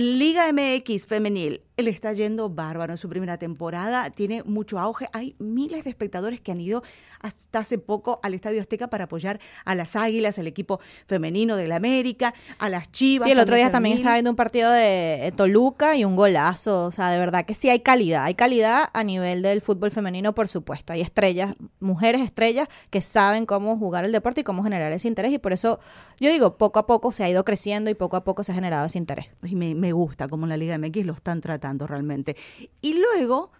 Liga 0.00 0.52
MX 0.52 1.06
femenil, 1.06 1.60
le 1.76 1.90
está 1.90 2.12
yendo 2.12 2.48
bárbaro 2.48 2.92
en 2.92 2.98
su 2.98 3.08
primera 3.08 3.36
temporada, 3.36 4.10
tiene 4.10 4.44
mucho 4.44 4.78
auge, 4.78 5.08
hay 5.12 5.34
miles 5.40 5.82
de 5.82 5.90
espectadores 5.90 6.40
que 6.40 6.52
han 6.52 6.60
ido 6.60 6.84
hasta 7.20 7.58
hace 7.58 7.78
poco 7.78 8.20
al 8.22 8.32
Estadio 8.34 8.60
Azteca 8.60 8.90
para 8.90 9.04
apoyar 9.04 9.40
a 9.64 9.74
las 9.74 9.96
Águilas, 9.96 10.38
el 10.38 10.46
equipo 10.46 10.78
femenino 11.08 11.56
de 11.56 11.66
la 11.66 11.74
América, 11.74 12.32
a 12.60 12.68
las 12.68 12.92
Chivas. 12.92 13.26
Sí, 13.26 13.32
el 13.32 13.40
otro 13.40 13.56
día 13.56 13.72
también 13.72 13.96
estaba 13.96 14.14
viendo 14.14 14.30
un 14.30 14.36
partido 14.36 14.70
de 14.70 15.26
eh, 15.26 15.32
Toluca 15.32 15.96
y 15.96 16.04
un 16.04 16.14
golazo, 16.14 16.84
o 16.86 16.92
sea, 16.92 17.10
de 17.10 17.18
verdad 17.18 17.44
que 17.44 17.54
sí 17.54 17.68
hay 17.68 17.80
calidad, 17.80 18.22
hay 18.22 18.34
calidad 18.34 18.90
a 18.92 19.02
nivel 19.02 19.42
del 19.42 19.60
fútbol 19.60 19.90
femenino, 19.90 20.32
por 20.32 20.46
supuesto, 20.46 20.92
hay 20.92 21.00
estrellas, 21.00 21.56
mujeres 21.80 22.20
estrellas 22.20 22.68
que 22.90 23.02
saben 23.02 23.46
cómo 23.46 23.76
jugar 23.76 24.04
el 24.04 24.12
deporte 24.12 24.42
y 24.42 24.44
cómo 24.44 24.62
generar 24.62 24.92
ese 24.92 25.08
interés 25.08 25.32
y 25.32 25.38
por 25.38 25.52
eso 25.52 25.80
yo 26.20 26.30
digo, 26.30 26.56
poco 26.56 26.78
a 26.78 26.86
poco 26.86 27.10
se 27.10 27.24
ha 27.24 27.28
ido 27.28 27.44
creciendo 27.44 27.90
y 27.90 27.94
poco 27.94 28.16
a 28.16 28.22
poco 28.24 28.44
se 28.44 28.52
ha 28.52 28.54
generado 28.54 28.86
ese 28.86 28.98
interés. 28.98 29.26
Y 29.42 29.54
me, 29.54 29.74
me 29.74 29.87
gusta 29.92 30.28
cómo 30.28 30.46
la 30.46 30.56
Liga 30.56 30.78
MX 30.78 31.06
lo 31.06 31.14
están 31.14 31.40
tratando 31.40 31.86
realmente. 31.86 32.36
Y 32.80 32.94
luego 32.94 33.52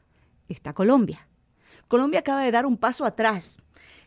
está 0.48 0.72
Colombia. 0.72 1.28
Colombia 1.88 2.20
acaba 2.20 2.42
de 2.42 2.50
dar 2.50 2.66
un 2.66 2.76
paso 2.76 3.04
atrás. 3.04 3.58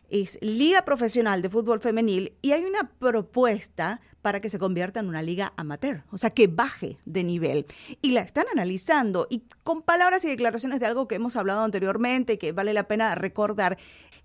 Es 0.08 0.38
Liga 0.42 0.84
Profesional 0.84 1.40
de 1.40 1.48
Fútbol 1.48 1.80
Femenil 1.80 2.36
y 2.42 2.52
hay 2.52 2.64
una 2.64 2.90
propuesta 2.98 4.00
para 4.20 4.40
que 4.40 4.50
se 4.50 4.58
convierta 4.58 5.00
en 5.00 5.08
una 5.08 5.22
liga 5.22 5.52
amateur, 5.56 6.04
o 6.10 6.16
sea, 6.16 6.30
que 6.30 6.46
baje 6.46 6.98
de 7.04 7.24
nivel. 7.24 7.66
Y 8.02 8.12
la 8.12 8.20
están 8.20 8.44
analizando 8.52 9.26
y 9.30 9.44
con 9.64 9.82
palabras 9.82 10.24
y 10.24 10.28
declaraciones 10.28 10.80
de 10.80 10.86
algo 10.86 11.08
que 11.08 11.16
hemos 11.16 11.36
hablado 11.36 11.64
anteriormente 11.64 12.38
que 12.38 12.52
vale 12.52 12.72
la 12.72 12.86
pena 12.86 13.14
recordar. 13.14 13.78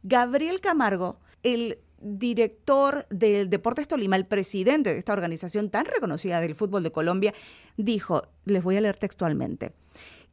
Gabriel 0.04 0.62
Camargo, 0.62 1.20
el 1.42 1.80
director 2.00 3.08
del 3.10 3.50
Deportes 3.50 3.88
Tolima, 3.88 4.16
el 4.16 4.26
presidente 4.26 4.94
de 4.94 5.00
esta 5.00 5.14
organización 5.14 5.70
tan 5.70 5.86
reconocida 5.86 6.42
del 6.42 6.56
fútbol 6.56 6.84
de 6.84 6.92
Colombia, 6.92 7.34
dijo, 7.76 8.24
les 8.46 8.64
voy 8.64 8.78
a 8.78 8.82
leer 8.82 8.98
textualmente, 8.98 9.74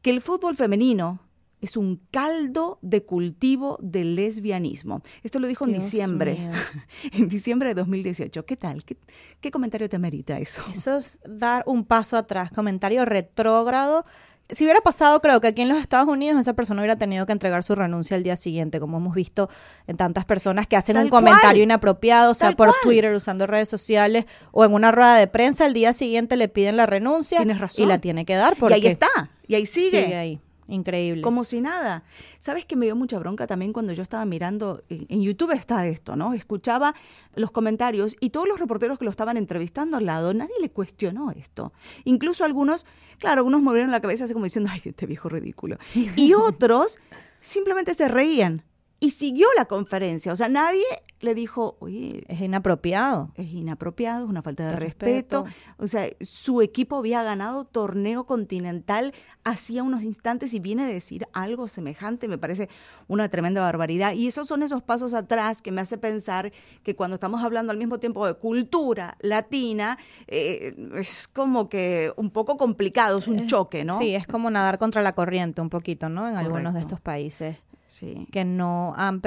que 0.02 0.10
el 0.10 0.20
fútbol 0.20 0.56
femenino 0.56 1.20
es 1.64 1.78
un 1.78 2.02
caldo 2.10 2.78
de 2.82 3.04
cultivo 3.04 3.78
del 3.80 4.16
lesbianismo. 4.16 5.00
Esto 5.22 5.38
lo 5.38 5.46
dijo 5.46 5.64
en 5.64 5.72
diciembre, 5.72 6.50
en 7.12 7.28
diciembre 7.28 7.70
de 7.70 7.74
2018. 7.74 8.44
¿Qué 8.44 8.56
tal? 8.56 8.84
¿Qué, 8.84 8.98
¿Qué, 9.40 9.50
comentario 9.50 9.88
te 9.88 9.98
merita 9.98 10.38
eso? 10.38 10.62
Eso 10.72 10.98
es 10.98 11.18
dar 11.26 11.64
un 11.66 11.86
paso 11.86 12.18
atrás, 12.18 12.50
comentario 12.50 13.06
retrógrado 13.06 14.04
si 14.50 14.64
hubiera 14.64 14.80
pasado, 14.80 15.20
creo 15.20 15.40
que 15.40 15.48
aquí 15.48 15.62
en 15.62 15.68
los 15.68 15.78
Estados 15.78 16.08
Unidos 16.08 16.38
esa 16.40 16.52
persona 16.52 16.82
hubiera 16.82 16.96
tenido 16.96 17.24
que 17.26 17.32
entregar 17.32 17.62
su 17.64 17.74
renuncia 17.74 18.16
al 18.16 18.22
día 18.22 18.36
siguiente, 18.36 18.78
como 18.78 18.98
hemos 18.98 19.14
visto 19.14 19.48
en 19.86 19.96
tantas 19.96 20.24
personas 20.24 20.66
que 20.66 20.76
hacen 20.76 20.98
un 20.98 21.08
comentario 21.08 21.62
inapropiado, 21.62 22.34
sea 22.34 22.52
por 22.52 22.70
Twitter, 22.82 23.14
usando 23.14 23.46
redes 23.46 23.68
sociales 23.68 24.26
o 24.52 24.64
en 24.64 24.72
una 24.72 24.92
rueda 24.92 25.16
de 25.16 25.26
prensa, 25.26 25.64
al 25.64 25.72
día 25.72 25.92
siguiente 25.92 26.36
le 26.36 26.48
piden 26.48 26.76
la 26.76 26.86
renuncia 26.86 27.42
y 27.42 27.86
la 27.86 27.98
tiene 27.98 28.24
que 28.24 28.34
dar. 28.34 28.54
Porque 28.56 28.78
y 28.78 28.82
ahí 28.82 28.92
está, 28.92 29.30
y 29.46 29.54
ahí 29.54 29.66
sigue. 29.66 30.04
Sigue 30.04 30.16
ahí. 30.16 30.40
Increíble. 30.68 31.22
Como 31.22 31.44
si 31.44 31.60
nada. 31.60 32.04
¿Sabes 32.38 32.64
que 32.64 32.76
me 32.76 32.86
dio 32.86 32.96
mucha 32.96 33.18
bronca 33.18 33.46
también 33.46 33.72
cuando 33.72 33.92
yo 33.92 34.02
estaba 34.02 34.24
mirando, 34.24 34.82
en 34.88 35.22
YouTube 35.22 35.52
está 35.52 35.86
esto, 35.86 36.16
¿no? 36.16 36.34
Escuchaba 36.34 36.94
los 37.34 37.50
comentarios 37.50 38.16
y 38.20 38.30
todos 38.30 38.48
los 38.48 38.58
reporteros 38.58 38.98
que 38.98 39.04
lo 39.04 39.10
estaban 39.10 39.36
entrevistando 39.36 39.96
al 39.96 40.06
lado, 40.06 40.34
nadie 40.34 40.54
le 40.60 40.70
cuestionó 40.70 41.30
esto. 41.30 41.72
Incluso 42.04 42.44
algunos, 42.44 42.86
claro, 43.18 43.40
algunos 43.40 43.62
movieron 43.62 43.90
la 43.90 44.00
cabeza 44.00 44.24
así 44.24 44.32
como 44.32 44.44
diciendo, 44.44 44.70
ay, 44.72 44.80
este 44.84 45.06
viejo 45.06 45.28
ridículo. 45.28 45.76
Y 46.16 46.34
otros 46.34 46.98
simplemente 47.40 47.94
se 47.94 48.08
reían 48.08 48.64
y 49.00 49.10
siguió 49.10 49.46
la 49.56 49.66
conferencia. 49.66 50.32
O 50.32 50.36
sea, 50.36 50.48
nadie 50.48 50.84
le 51.20 51.34
dijo, 51.34 51.76
oye, 51.80 52.24
es 52.28 52.40
inapropiado. 52.40 53.32
Es 53.34 53.52
inapropiado, 53.52 54.24
es 54.24 54.30
una 54.30 54.42
falta 54.42 54.68
de, 54.68 54.76
respeto. 54.76 55.44
O 55.78 55.88
sea, 55.88 56.06
su 56.20 56.62
equipo 56.62 56.96
había 56.96 57.22
ganado 57.22 57.64
torneo 57.64 58.24
continental 58.24 59.12
hacía 59.42 59.82
unos 59.82 60.02
instantes 60.02 60.54
y 60.54 60.60
viene 60.60 60.84
a 60.84 60.86
decir 60.86 61.26
algo 61.32 61.68
semejante, 61.68 62.28
me 62.28 62.38
parece 62.38 62.68
una 63.08 63.28
tremenda 63.28 63.60
barbaridad. 63.60 64.12
Y 64.12 64.26
esos 64.26 64.48
son 64.48 64.62
esos 64.62 64.82
pasos 64.82 65.14
atrás 65.14 65.60
que 65.60 65.70
me 65.70 65.80
hace 65.80 65.98
pensar 65.98 66.50
que 66.82 66.96
cuando 66.96 67.14
estamos 67.14 67.42
hablando 67.42 67.72
al 67.72 67.78
mismo 67.78 67.98
tiempo 67.98 68.26
de 68.26 68.34
cultura 68.34 69.16
latina, 69.20 69.98
eh, 70.26 70.74
es 70.94 71.28
como 71.28 71.68
que 71.68 72.12
un 72.16 72.30
poco 72.30 72.56
complicado, 72.56 73.18
es 73.18 73.28
un 73.28 73.40
eh, 73.40 73.46
choque, 73.46 73.84
¿no? 73.84 73.98
Sí, 73.98 74.14
es 74.14 74.26
como 74.26 74.50
nadar 74.50 74.78
contra 74.78 75.02
la 75.02 75.14
corriente 75.14 75.60
un 75.60 75.70
poquito, 75.70 76.08
¿no? 76.08 76.28
En 76.28 76.36
algunos 76.36 76.74
de 76.74 76.80
estos 76.80 77.00
países 77.00 77.63
que 78.00 78.44
no 78.44 78.92
han... 78.96 79.22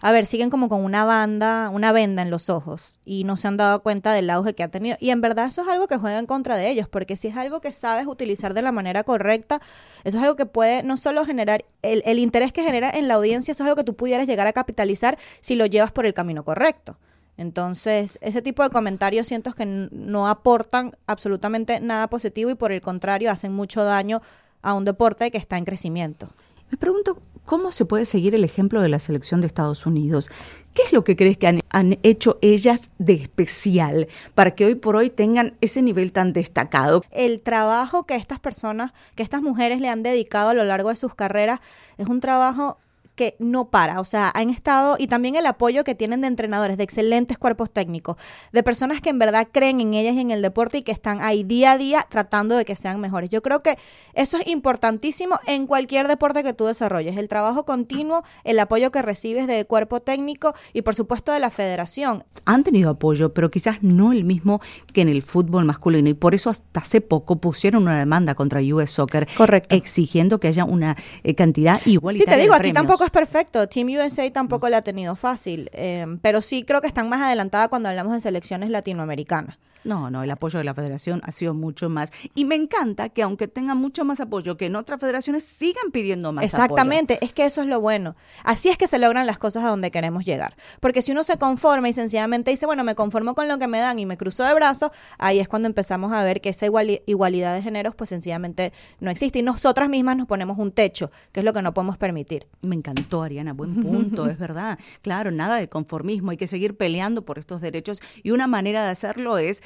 A 0.00 0.12
ver, 0.12 0.26
siguen 0.26 0.50
como 0.50 0.68
con 0.68 0.84
una 0.84 1.04
banda, 1.04 1.70
una 1.70 1.92
venda 1.92 2.22
en 2.22 2.30
los 2.30 2.50
ojos 2.50 2.98
y 3.04 3.24
no 3.24 3.36
se 3.36 3.48
han 3.48 3.56
dado 3.56 3.82
cuenta 3.82 4.12
del 4.12 4.30
auge 4.30 4.54
que 4.54 4.62
ha 4.62 4.68
tenido. 4.68 4.96
Y 5.00 5.10
en 5.10 5.20
verdad 5.20 5.46
eso 5.46 5.62
es 5.62 5.68
algo 5.68 5.88
que 5.88 5.96
juega 5.96 6.18
en 6.18 6.26
contra 6.26 6.56
de 6.56 6.70
ellos, 6.70 6.88
porque 6.88 7.16
si 7.16 7.28
es 7.28 7.36
algo 7.36 7.60
que 7.60 7.72
sabes 7.72 8.06
utilizar 8.06 8.54
de 8.54 8.62
la 8.62 8.72
manera 8.72 9.02
correcta, 9.02 9.60
eso 10.04 10.18
es 10.18 10.22
algo 10.22 10.36
que 10.36 10.46
puede 10.46 10.82
no 10.82 10.96
solo 10.96 11.24
generar 11.24 11.64
el, 11.82 12.02
el 12.06 12.18
interés 12.18 12.52
que 12.52 12.62
genera 12.62 12.90
en 12.90 13.08
la 13.08 13.14
audiencia, 13.14 13.52
eso 13.52 13.62
es 13.62 13.66
algo 13.66 13.76
que 13.76 13.84
tú 13.84 13.96
pudieras 13.96 14.26
llegar 14.26 14.46
a 14.46 14.52
capitalizar 14.52 15.18
si 15.40 15.54
lo 15.54 15.66
llevas 15.66 15.92
por 15.92 16.06
el 16.06 16.14
camino 16.14 16.44
correcto. 16.44 16.96
Entonces, 17.38 18.18
ese 18.20 18.42
tipo 18.42 18.64
de 18.64 18.70
comentarios 18.70 19.28
siento 19.28 19.52
que 19.52 19.64
no 19.64 20.28
aportan 20.28 20.92
absolutamente 21.06 21.80
nada 21.80 22.08
positivo 22.08 22.50
y 22.50 22.56
por 22.56 22.72
el 22.72 22.80
contrario 22.80 23.30
hacen 23.30 23.52
mucho 23.52 23.84
daño 23.84 24.20
a 24.60 24.74
un 24.74 24.84
deporte 24.84 25.30
que 25.30 25.38
está 25.38 25.56
en 25.56 25.64
crecimiento. 25.64 26.28
Me 26.70 26.76
pregunto, 26.76 27.18
¿Cómo 27.48 27.72
se 27.72 27.86
puede 27.86 28.04
seguir 28.04 28.34
el 28.34 28.44
ejemplo 28.44 28.82
de 28.82 28.90
la 28.90 28.98
selección 28.98 29.40
de 29.40 29.46
Estados 29.46 29.86
Unidos? 29.86 30.30
¿Qué 30.74 30.82
es 30.82 30.92
lo 30.92 31.02
que 31.02 31.16
crees 31.16 31.38
que 31.38 31.46
han, 31.46 31.98
hecho 32.02 32.38
ellas 32.42 32.90
de 32.98 33.14
especial 33.14 34.06
para 34.34 34.54
que 34.54 34.66
hoy 34.66 34.74
por 34.74 34.96
hoy 34.96 35.08
tengan 35.08 35.56
ese 35.62 35.80
nivel 35.80 36.12
tan 36.12 36.34
destacado? 36.34 37.02
El 37.10 37.40
trabajo 37.40 38.04
que 38.04 38.16
estas 38.16 38.38
personas, 38.38 38.92
que 39.14 39.22
estas 39.22 39.40
mujeres 39.40 39.80
le 39.80 39.88
han 39.88 40.02
dedicado 40.02 40.50
a 40.50 40.54
lo 40.54 40.62
largo 40.64 40.90
de 40.90 40.96
sus 40.96 41.14
carreras 41.14 41.60
es 41.96 42.06
un 42.06 42.20
trabajo 42.20 42.76
que 43.18 43.34
no 43.40 43.68
para, 43.68 44.00
o 44.00 44.04
sea, 44.04 44.30
han 44.32 44.48
estado 44.48 44.94
y 44.96 45.08
también 45.08 45.34
el 45.34 45.44
apoyo 45.44 45.82
que 45.82 45.96
tienen 45.96 46.20
de 46.20 46.28
entrenadores, 46.28 46.76
de 46.76 46.84
excelentes 46.84 47.36
cuerpos 47.36 47.68
técnicos, 47.68 48.16
de 48.52 48.62
personas 48.62 49.00
que 49.00 49.10
en 49.10 49.18
verdad 49.18 49.48
creen 49.50 49.80
en 49.80 49.94
ellas 49.94 50.14
y 50.14 50.20
en 50.20 50.30
el 50.30 50.40
deporte 50.40 50.78
y 50.78 50.82
que 50.82 50.92
están 50.92 51.20
ahí 51.20 51.42
día 51.42 51.72
a 51.72 51.78
día 51.78 52.06
tratando 52.08 52.56
de 52.56 52.64
que 52.64 52.76
sean 52.76 53.00
mejores. 53.00 53.28
Yo 53.28 53.42
creo 53.42 53.60
que 53.60 53.76
eso 54.14 54.38
es 54.38 54.46
importantísimo 54.46 55.36
en 55.48 55.66
cualquier 55.66 56.06
deporte 56.06 56.44
que 56.44 56.52
tú 56.52 56.66
desarrolles, 56.66 57.16
el 57.16 57.26
trabajo 57.26 57.64
continuo, 57.64 58.22
el 58.44 58.60
apoyo 58.60 58.92
que 58.92 59.02
recibes 59.02 59.48
de 59.48 59.64
cuerpo 59.64 59.98
técnico 59.98 60.54
y 60.72 60.82
por 60.82 60.94
supuesto 60.94 61.32
de 61.32 61.40
la 61.40 61.50
federación. 61.50 62.22
Han 62.44 62.62
tenido 62.62 62.90
apoyo, 62.90 63.34
pero 63.34 63.50
quizás 63.50 63.82
no 63.82 64.12
el 64.12 64.22
mismo 64.22 64.60
que 64.92 65.02
en 65.02 65.08
el 65.08 65.24
fútbol 65.24 65.64
masculino 65.64 66.08
y 66.08 66.14
por 66.14 66.36
eso 66.36 66.50
hasta 66.50 66.78
hace 66.78 67.00
poco 67.00 67.40
pusieron 67.40 67.82
una 67.82 67.98
demanda 67.98 68.36
contra 68.36 68.60
US 68.60 68.90
Soccer 68.90 69.26
Correcto. 69.36 69.74
exigiendo 69.74 70.38
que 70.38 70.46
haya 70.46 70.64
una 70.64 70.96
eh, 71.24 71.34
cantidad 71.34 71.80
igualitaria. 71.84 72.32
Sí, 72.32 72.38
te 72.38 72.42
digo, 72.42 72.54
aquí 72.54 72.72
tampoco 72.72 73.07
perfecto. 73.10 73.68
Team 73.68 73.88
USA 73.88 74.30
tampoco 74.32 74.68
la 74.68 74.78
ha 74.78 74.82
tenido 74.82 75.16
fácil, 75.16 75.70
eh, 75.72 76.06
pero 76.22 76.42
sí 76.42 76.64
creo 76.64 76.80
que 76.80 76.86
están 76.86 77.08
más 77.08 77.20
adelantada 77.20 77.68
cuando 77.68 77.88
hablamos 77.88 78.12
de 78.12 78.20
selecciones 78.20 78.70
latinoamericanas. 78.70 79.58
No, 79.84 80.10
no, 80.10 80.22
el 80.22 80.30
apoyo 80.30 80.58
de 80.58 80.64
la 80.64 80.74
federación 80.74 81.20
ha 81.24 81.32
sido 81.32 81.54
mucho 81.54 81.88
más. 81.88 82.12
Y 82.34 82.44
me 82.44 82.54
encanta 82.54 83.08
que 83.08 83.22
aunque 83.22 83.48
tengan 83.48 83.78
mucho 83.78 84.04
más 84.04 84.20
apoyo 84.20 84.56
que 84.56 84.66
en 84.66 84.76
otras 84.76 85.00
federaciones, 85.00 85.44
sigan 85.44 85.90
pidiendo 85.92 86.32
más 86.32 86.44
Exactamente, 86.44 87.18
es 87.20 87.32
que 87.32 87.46
eso 87.46 87.62
es 87.62 87.68
lo 87.68 87.80
bueno. 87.80 88.16
Así 88.44 88.68
es 88.68 88.76
que 88.76 88.86
se 88.86 88.98
logran 88.98 89.26
las 89.26 89.38
cosas 89.38 89.64
a 89.64 89.68
donde 89.68 89.90
queremos 89.90 90.24
llegar. 90.24 90.54
Porque 90.80 91.02
si 91.02 91.12
uno 91.12 91.22
se 91.22 91.36
conforma 91.38 91.88
y 91.88 91.92
sencillamente 91.92 92.50
dice, 92.50 92.66
bueno, 92.66 92.84
me 92.84 92.94
conformo 92.94 93.34
con 93.34 93.48
lo 93.48 93.58
que 93.58 93.68
me 93.68 93.78
dan 93.78 93.98
y 93.98 94.06
me 94.06 94.16
cruzo 94.16 94.44
de 94.44 94.54
brazos, 94.54 94.90
ahí 95.18 95.38
es 95.38 95.48
cuando 95.48 95.66
empezamos 95.66 96.12
a 96.12 96.22
ver 96.22 96.40
que 96.40 96.50
esa 96.50 96.66
igualdad 96.66 97.54
de 97.54 97.62
géneros 97.62 97.94
pues 97.94 98.10
sencillamente 98.10 98.72
no 99.00 99.10
existe. 99.10 99.38
Y 99.38 99.42
nosotras 99.42 99.88
mismas 99.88 100.16
nos 100.16 100.26
ponemos 100.26 100.58
un 100.58 100.72
techo, 100.72 101.10
que 101.32 101.40
es 101.40 101.44
lo 101.44 101.52
que 101.52 101.62
no 101.62 101.74
podemos 101.74 101.98
permitir. 101.98 102.46
Me 102.62 102.74
encantó, 102.74 103.22
Ariana, 103.22 103.52
buen 103.52 103.74
punto, 103.82 104.28
es 104.28 104.38
verdad. 104.38 104.78
Claro, 105.02 105.30
nada 105.30 105.56
de 105.56 105.68
conformismo, 105.68 106.30
hay 106.30 106.36
que 106.36 106.46
seguir 106.46 106.76
peleando 106.76 107.22
por 107.22 107.38
estos 107.38 107.60
derechos 107.60 108.00
y 108.22 108.30
una 108.30 108.46
manera 108.46 108.84
de 108.84 108.90
hacerlo 108.90 109.38
es 109.38 109.62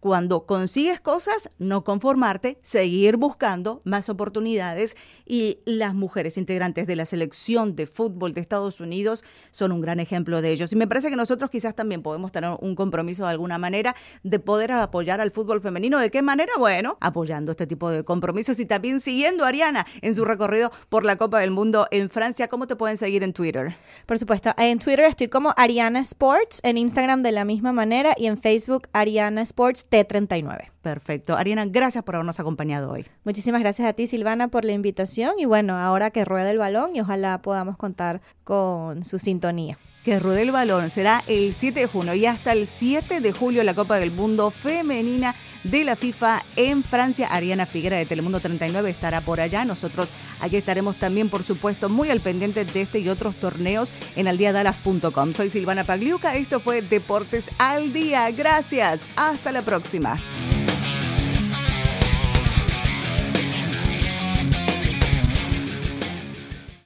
cuando 0.00 0.46
consigues 0.46 1.00
cosas, 1.00 1.50
no 1.58 1.84
conformarte, 1.84 2.58
seguir 2.62 3.16
buscando 3.16 3.80
más 3.84 4.08
oportunidades 4.08 4.96
y 5.26 5.58
las 5.64 5.94
mujeres 5.94 6.38
integrantes 6.38 6.86
de 6.86 6.96
la 6.96 7.04
selección 7.04 7.74
de 7.74 7.86
fútbol 7.86 8.34
de 8.34 8.40
Estados 8.40 8.80
Unidos 8.80 9.24
son 9.50 9.72
un 9.72 9.80
gran 9.80 10.00
ejemplo 10.00 10.40
de 10.40 10.50
ellos. 10.50 10.72
Y 10.72 10.76
me 10.76 10.86
parece 10.86 11.10
que 11.10 11.16
nosotros 11.16 11.50
quizás 11.50 11.74
también 11.74 12.02
podemos 12.02 12.32
tener 12.32 12.56
un 12.60 12.74
compromiso 12.74 13.24
de 13.24 13.30
alguna 13.30 13.58
manera 13.58 13.94
de 14.22 14.38
poder 14.38 14.72
apoyar 14.72 15.20
al 15.20 15.30
fútbol 15.32 15.60
femenino. 15.60 15.98
¿De 15.98 16.10
qué 16.10 16.22
manera? 16.22 16.52
Bueno, 16.58 16.96
apoyando 17.00 17.50
este 17.50 17.66
tipo 17.66 17.90
de 17.90 18.04
compromisos 18.04 18.60
y 18.60 18.66
también 18.66 19.00
siguiendo 19.00 19.44
a 19.44 19.48
Ariana 19.48 19.86
en 20.02 20.14
su 20.14 20.24
recorrido 20.24 20.70
por 20.88 21.04
la 21.04 21.16
Copa 21.16 21.40
del 21.40 21.50
Mundo 21.50 21.86
en 21.90 22.08
Francia. 22.08 22.48
¿Cómo 22.48 22.66
te 22.66 22.76
pueden 22.76 22.96
seguir 22.96 23.22
en 23.22 23.32
Twitter? 23.32 23.74
Por 24.06 24.18
supuesto, 24.18 24.52
en 24.56 24.78
Twitter 24.78 25.06
estoy 25.06 25.28
como 25.28 25.52
Ariana 25.56 26.00
Sports, 26.00 26.60
en 26.62 26.78
Instagram 26.78 27.22
de 27.22 27.32
la 27.32 27.44
misma 27.44 27.72
manera 27.72 28.14
y 28.16 28.26
en 28.26 28.38
Facebook 28.38 28.88
Ariana 28.92 29.42
Sports 29.42 29.87
T39. 29.90 30.70
Perfecto. 30.82 31.36
Ariana, 31.36 31.66
gracias 31.66 32.04
por 32.04 32.16
habernos 32.16 32.40
acompañado 32.40 32.90
hoy. 32.90 33.06
Muchísimas 33.24 33.60
gracias 33.60 33.88
a 33.88 33.92
ti, 33.92 34.06
Silvana, 34.06 34.48
por 34.48 34.64
la 34.64 34.72
invitación 34.72 35.32
y 35.38 35.44
bueno, 35.44 35.76
ahora 35.76 36.10
que 36.10 36.24
rueda 36.24 36.50
el 36.50 36.58
balón 36.58 36.94
y 36.94 37.00
ojalá 37.00 37.40
podamos 37.42 37.76
contar 37.76 38.20
con 38.44 39.04
su 39.04 39.18
sintonía 39.18 39.78
que 40.08 40.18
ruede 40.18 40.40
el 40.40 40.52
balón. 40.52 40.88
Será 40.88 41.22
el 41.26 41.52
7 41.52 41.80
de 41.80 41.86
junio 41.86 42.14
y 42.14 42.24
hasta 42.24 42.52
el 42.52 42.66
7 42.66 43.20
de 43.20 43.32
julio 43.32 43.62
la 43.62 43.74
Copa 43.74 43.98
del 43.98 44.10
Mundo 44.10 44.50
Femenina 44.50 45.34
de 45.64 45.84
la 45.84 45.96
FIFA 45.96 46.42
en 46.56 46.82
Francia. 46.82 47.28
Ariana 47.30 47.66
Figuera 47.66 47.98
de 47.98 48.06
Telemundo 48.06 48.40
39 48.40 48.88
estará 48.88 49.20
por 49.20 49.38
allá. 49.38 49.66
Nosotros 49.66 50.08
allí 50.40 50.56
estaremos 50.56 50.96
también, 50.96 51.28
por 51.28 51.42
supuesto, 51.42 51.90
muy 51.90 52.08
al 52.08 52.20
pendiente 52.20 52.64
de 52.64 52.80
este 52.80 53.00
y 53.00 53.10
otros 53.10 53.36
torneos 53.36 53.92
en 54.16 54.28
aldiadalas.com. 54.28 55.34
Soy 55.34 55.50
Silvana 55.50 55.84
Pagliuca. 55.84 56.36
Esto 56.36 56.58
fue 56.58 56.80
Deportes 56.80 57.44
al 57.58 57.92
Día. 57.92 58.30
Gracias. 58.30 59.00
Hasta 59.14 59.52
la 59.52 59.60
próxima. 59.60 60.18